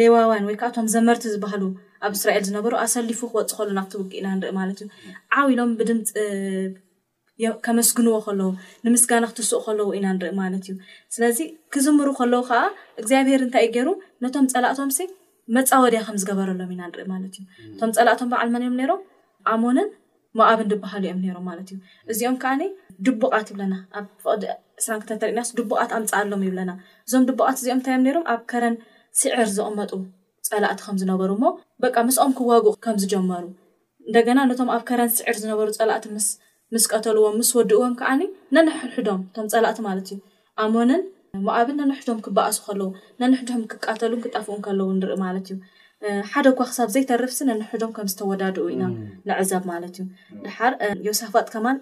ሌዋውን 0.00 0.44
ወይ 0.48 0.56
ከኣቶም 0.60 0.86
ዘመርቲ 0.94 1.22
ዝባሃሉ 1.34 1.62
ኣብ 2.06 2.12
እስራኤል 2.18 2.42
ዝነበሩ 2.48 2.72
ኣሰሊፉ 2.84 3.20
ክወፅ 3.32 3.52
ኸሉ 3.58 3.68
ናክትውግ 3.78 4.10
ኢና 4.18 4.26
ንርኢ 4.40 4.52
ማለት 4.58 4.78
እ 4.84 4.88
ዓብኢሎም 5.40 5.70
ብድምፂ 5.78 6.08
ከመስግንዎ 7.66 8.14
ከለዉ 8.26 8.48
ንምስጋና 8.86 9.24
ክትስእ 9.30 9.60
ከለዉ 9.66 9.86
ኢና 9.98 10.06
ንርኢ 10.16 10.32
ማለት 10.42 10.64
እዩ 10.70 10.74
ስለዚ 11.14 11.38
ክዝምሩ 11.74 12.08
ከለዉ 12.18 12.42
ከዓ 12.50 12.60
እግዚኣብሔር 13.00 13.42
እንታይ 13.46 13.66
ገይሩ 13.76 13.88
ነቶም 14.24 14.46
ፀላእቶምሲ 14.54 14.98
መፃወድያ 15.56 16.00
ከምዝገበረሎም 16.08 16.72
ኢና 16.74 16.82
ንኢ 16.94 17.06
ማለት 17.14 17.36
እዩ 17.40 17.46
እቶም 17.72 17.92
ፀላእቶም 17.98 18.30
በዓል 18.34 18.50
መንዮም 18.56 18.76
ሮም 18.90 19.00
ኣሞንን 19.54 19.88
መኣብን 20.38 20.68
ድባሃሉ 20.74 21.02
እዮም 21.08 21.20
ም 21.36 21.40
ማለት 21.50 21.68
እዩ 21.74 21.78
እዚኦም 22.12 22.36
ከዓ 22.44 22.52
ድቡቃት 23.06 23.48
ይብለና 23.52 23.74
ኣብ 23.98 24.06
ቅዲ 24.36 24.44
ስራክተተስቡቃት 24.86 25.90
ኣምፃኣሎም 26.00 26.40
ይብናእዞም 26.48 27.26
ቡቃት 27.40 27.58
እኦምእታዮም 27.68 28.24
ኣብ 28.32 28.40
ከረን 28.52 28.76
ስዕር 29.20 29.46
ዝቕመጡ 29.56 29.92
ፀላእቲ 30.48 30.80
ከም 30.86 30.96
ዝነበሩ 31.02 31.30
ሞ 31.42 31.46
በ 31.82 31.90
ምስኦም 32.08 32.32
ክዋግኡ 32.38 32.72
ከምዝጀመሩ 32.84 33.44
እንደገና 34.08 34.38
ነቶም 34.50 34.68
ኣብ 34.74 34.82
ከረንስ 34.88 35.14
ስዕር 35.20 35.36
ዝነበሩ 35.42 35.68
ፀላእቲ 35.80 36.04
ምስቀተልዎም 36.74 37.34
ምስ 37.40 37.50
ወድእዎም 37.58 37.94
ከዓኒ 38.00 38.22
ነንሕሕዶም 38.56 39.20
እቶም 39.28 39.46
ፀላእቲ 39.54 39.78
ማለት 39.88 40.08
እዩ 40.14 40.18
ኣሞንን 40.64 41.02
ኣብን 41.58 41.76
ነንሕዶም 41.82 42.18
ክበኣሱ 42.26 42.58
ከለው 42.66 42.88
ነንሕዶም 43.22 43.62
ክቃተሉ 43.72 44.12
ክጠፍኡ 44.24 44.56
ከለው 44.66 44.88
ንርኢ 44.98 45.16
ማለት 45.26 45.48
እዩ 45.54 45.58
ሓደ 46.32 46.48
ክሳብ 46.58 46.88
ዘይተርፍሲ 46.94 47.38
ነንሕዶም 47.50 47.92
ከምዝተወዳድኡ 47.98 48.66
ኢና 48.74 48.82
ንዕዛብ 49.28 49.62
ማለት 49.72 49.96
እዩ 50.02 50.06
ድሓር 50.44 50.72
ዮ 51.06 51.10
ሳፋጥከማን 51.20 51.76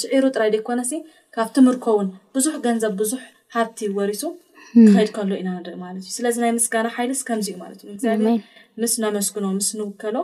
ስዒሩ 0.00 0.22
ጥራይ 0.34 0.50
ደይኮነሲ 0.54 0.92
ካብ 1.34 1.48
ትምርኮውን 1.56 2.08
ብዙሕ 2.36 2.54
ገንዘብ 2.66 2.92
ብዙሕ 3.02 3.22
ሃርቲ 3.54 3.78
ወሪሱ 3.98 4.22
ክከይድ 4.74 5.08
hmm. 5.10 5.16
ከሎ 5.16 5.30
ኢና 5.40 5.48
ንርኢ 5.56 5.76
ማለት 5.84 6.00
እዩ 6.06 6.10
ስለዚ 6.18 6.36
ናይ 6.42 6.50
ምስጋና 6.58 6.86
ሓይልስ 6.96 7.20
ከምዚዩ 7.28 7.54
ማለት 7.62 7.78
እዩ 7.82 7.90
እግዚኣብር 7.96 8.28
ምስ 8.82 8.92
ነመስግኖ 9.02 9.44
ምስ 9.58 9.68
ንውከሎ 9.78 10.16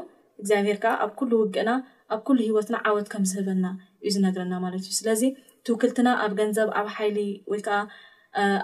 እግዚኣብሄር 0.42 0.78
ከዓ 0.82 0.92
ኣብ 1.04 1.10
ኩሉ 1.18 1.30
ውግእና 1.42 1.70
ኣብ 2.14 2.20
ኩሉ 2.28 2.38
ሂወትና 2.48 2.76
ዓወት 2.88 3.08
ከምዝህበና 3.12 3.64
እዩ 4.06 4.12
ዝነግረና 4.14 4.54
ማለት 4.64 4.82
እዩ 4.88 4.92
ስለዚ 5.00 5.22
ትውክልትና 5.66 6.08
ኣብ 6.24 6.32
ገንዘብ 6.40 6.68
ኣብ 6.80 6.86
ሓይሊ 6.96 7.18
ወይከዓ 7.52 7.76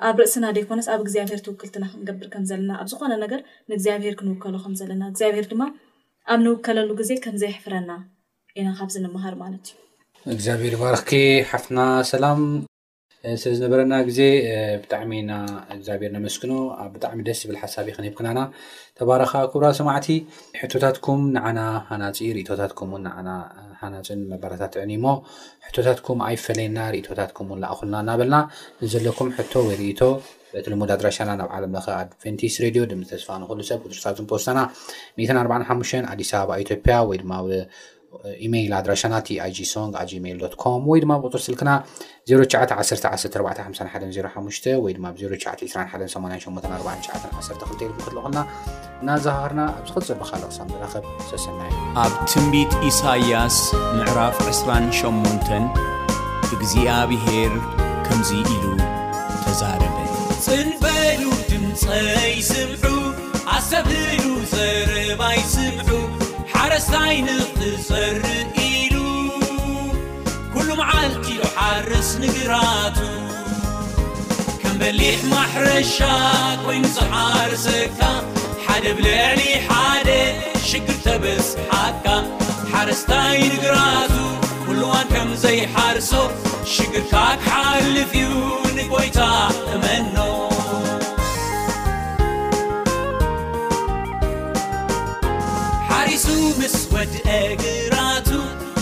ኣብ 0.08 0.16
ርእስና 0.22 0.44
ደይኮነስ 0.56 0.86
ኣብ 0.94 1.00
እግዚኣብሄር 1.06 1.40
ትውክልትና 1.46 1.84
ክንገብር 1.92 2.28
ከምዘለና 2.34 2.72
ኣብ 2.80 2.86
ዝኮነ 2.92 3.12
ነገር 3.24 3.40
ንእግዚኣብሄር 3.70 4.14
ክንውከሎ 4.20 4.54
ከምዘለና 4.66 5.02
እግዚኣብሄር 5.12 5.46
ድማ 5.52 5.62
ኣብ 6.32 6.40
ንውከለሉ 6.46 6.90
ግዜ 7.02 7.10
ከምዘይሕፍረና 7.26 7.90
ኢና 8.60 8.68
ካብዚ 8.80 8.96
ንምሃር 9.06 9.36
ማለት 9.44 9.66
እዩ 10.26 10.30
እግዚኣብሄር 10.36 10.72
ይባርኽኪ 10.76 11.12
ሓፍትና 11.50 11.80
ሰላም 12.12 12.40
ስለ 13.42 13.50
ዝነበረና 13.58 13.94
ግዜ 14.08 14.20
ብጣዕሚ 14.82 15.12
እግዚኣብር 15.76 16.10
ንመስኪኖ 16.16 16.52
ብጣዕሚ 16.94 17.18
ደስ 17.28 17.38
ዝብል 17.42 17.56
ሓሳቢ 17.62 17.86
እክንህብክናና 17.92 18.40
ተባረካ 18.98 19.32
ኩብራ 19.52 19.66
ሰማዕቲ 19.78 20.06
ሕቶታትኩም 20.60 21.22
ንዓና 21.36 21.60
ሓናፂ 21.88 22.18
ርኢቶታት 22.36 22.72
ምን 22.92 23.02
ንና 23.16 23.28
ሓናፅን 23.80 24.20
መባራታት 24.32 24.72
ዕኒሞ 24.84 25.06
ሕቶታትኩም 25.66 26.20
ኣይፈለይና 26.28 26.78
ርእቶታት 26.94 27.30
ከም 27.38 27.50
ውን 27.54 27.60
ዝኣኹልና 27.64 27.96
እናበለና 28.04 28.38
ንዘለኩም 28.82 29.28
ሕቶ 29.38 29.52
ወይ 29.68 29.76
ርእቶ 29.82 30.00
ቲ 30.64 30.64
ልሙድ 30.72 30.90
ኣድራሻና 30.96 31.30
ናብ 31.40 31.50
ዓለምለ 31.56 31.86
ኣድቨንቲስ 32.00 32.54
ሬድዮ 32.64 32.82
ድምተስፋ 32.92 33.28
ንክሉ 33.42 33.60
ሰብ 33.70 33.82
ርሳ 33.94 34.04
ዝምወሳና 34.18 34.58
4ሓሙሽተ 35.44 36.04
ኣዲስ 36.12 36.30
ኣበባ 36.38 36.56
ኢትዮጵያ 36.64 36.94
ወይድማ 37.10 37.32
ኢሜይል 38.46 38.72
ኣድራሻናቲ 38.78 39.28
ኣይጂሶንግ 39.44 39.92
ኣ 40.00 40.02
gሜል 40.10 40.38
ኮም 40.62 40.82
ወይ 40.90 40.98
ድማ 41.04 41.12
ብቅፅር 41.22 41.42
ስልክና 41.46 41.70
0991145105 42.30 44.68
ወይ 44.84 44.92
ድማ 44.98 45.06
ብ09921884912ኢሉ 45.16 47.92
ክል 48.06 48.16
ኹልና 48.22 48.38
እናዛሃርና 49.02 49.60
ኣብዝኽፅ 49.80 50.08
ብካል 50.22 50.42
ኣክሳ 50.48 50.58
በላኸብ 50.72 51.04
ዝተሰናዩ 51.26 51.70
ኣብ 52.04 52.12
ትንቢት 52.32 52.72
ኢሳያስ 52.90 53.56
ምዕራፍ 53.98 54.36
208 54.50 55.66
እግዚኣብሄር 56.56 57.52
ከምዚ 58.06 58.30
ኢሉ 58.54 58.64
ተዛረበ 59.44 59.96
ፅንበሉ 60.46 61.22
ትምፀይስም 61.50 62.70
ኣብሉ 63.80 64.14
ዘረባ 64.54 65.20
ይስምዑ 65.40 65.88
ሓረስታይ 66.58 67.16
ንት 67.26 67.58
ፅርኢሉ 67.86 68.94
ኩሉ 70.52 70.68
መዓልቲዮ 70.80 71.40
ሓርስ 71.56 72.08
ንግራቱ 72.22 72.98
ከም 74.62 74.74
በሊዕ 74.80 75.16
ማሕረሻ 75.34 75.98
ኮይኑፀሓርሰካ 76.64 78.00
ሓደ 78.66 78.84
ብልዕሊ 78.98 79.40
ሓደ 79.68 80.10
ሽግር 80.68 80.98
ተበስ 81.06 81.46
ሓካ 81.72 82.06
ሓረስታይ 82.74 83.40
ንግራቱ 83.54 84.14
ኩሉዋን 84.66 85.06
ከምዘይሓርሶ 85.16 86.12
ሽግርካሓልፍ 86.76 88.14
ዩ 88.24 88.28
ንቦይታ 88.78 89.20
እመኖ 89.76 90.16
ሱ 96.22 96.28
ምስ 96.58 96.74
ወድአግራቱ 96.92 98.28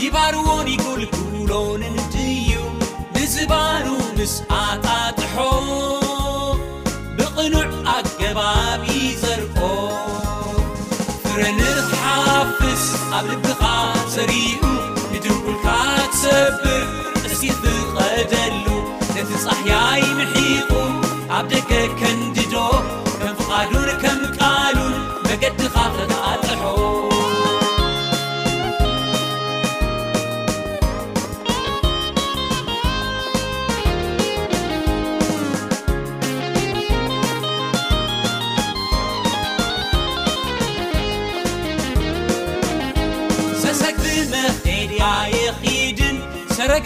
ይባርዎን 0.02 0.66
ይጉልጉሎን 0.72 1.82
ንድዩ 1.94 2.50
ንዝባኑ 3.16 3.86
ምስኣታትሖ 4.18 5.34
ብቕኑዕ 7.18 7.68
ኣገባቢ 7.96 8.86
ዘርኦ 9.22 9.58
ፍረን 11.26 11.60
ሓፍስ 12.04 12.84
ኣብ 13.18 13.26
ልድቓ 13.32 13.64
ዘሪኡ 14.14 14.62
ንድንኩካ 15.12 15.66
ክሰብር 16.12 16.84
እስይትቐደሉ 17.28 18.66
ነቲ 19.16 19.30
ፀሕያይ 19.44 20.04
ምሒቑ 20.20 20.70
ኣብ 21.38 21.44
ደገ 21.52 21.70
ከንዲ 22.00 22.38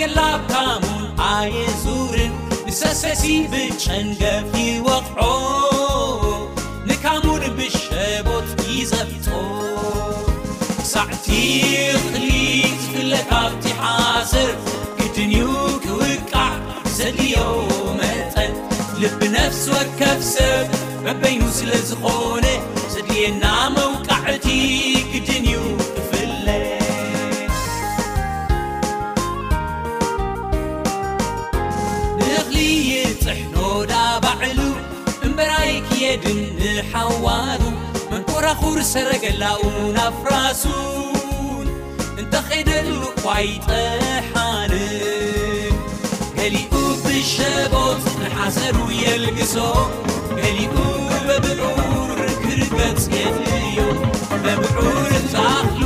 ገላብካም 0.01 0.85
ኣየዙርን 1.31 2.33
ንሰሰሲ 2.67 3.25
ብጨንገብወቕዖ 3.53 5.19
ንካሙ 6.89 7.25
ንብሸቦት 7.43 8.49
ይዘብቶ 8.77 9.27
ሳዕቲ 10.93 11.27
ኽሊ 12.15 12.29
ፍለ 12.93 13.13
ካብቲ 13.31 13.65
ሓሰብ 13.83 14.57
ግድንዩ 14.99 15.39
ክውቃዕ 15.85 16.55
ዘድዮዎ 16.97 17.61
መጠ 18.01 18.35
ልብነፍስ 19.03 19.63
ወከብ 19.75 20.21
ሰብ 20.35 20.69
በበይኑ 21.05 21.43
ስለ 21.59 21.71
ዝኾነ 21.89 22.45
ድንንሓዋዱ 36.23 37.63
መንቆራኹር 38.11 38.79
ሰረገላውናፍራሱን 38.93 41.67
እንተኸደሉ 42.23 43.01
ኳይጠሓን 43.25 44.73
ገሊኡ 46.39 46.73
ብሸቦፅ 47.05 48.03
ንሓሰር 48.23 48.77
ውየልግሶም 48.89 49.91
ገሊኡ 50.41 50.75
በብ 51.29 51.47
ርክርገፅ 52.21 53.03
የዩ 53.19 53.79
በብዑር 54.45 55.13
ፃ 55.35 55.80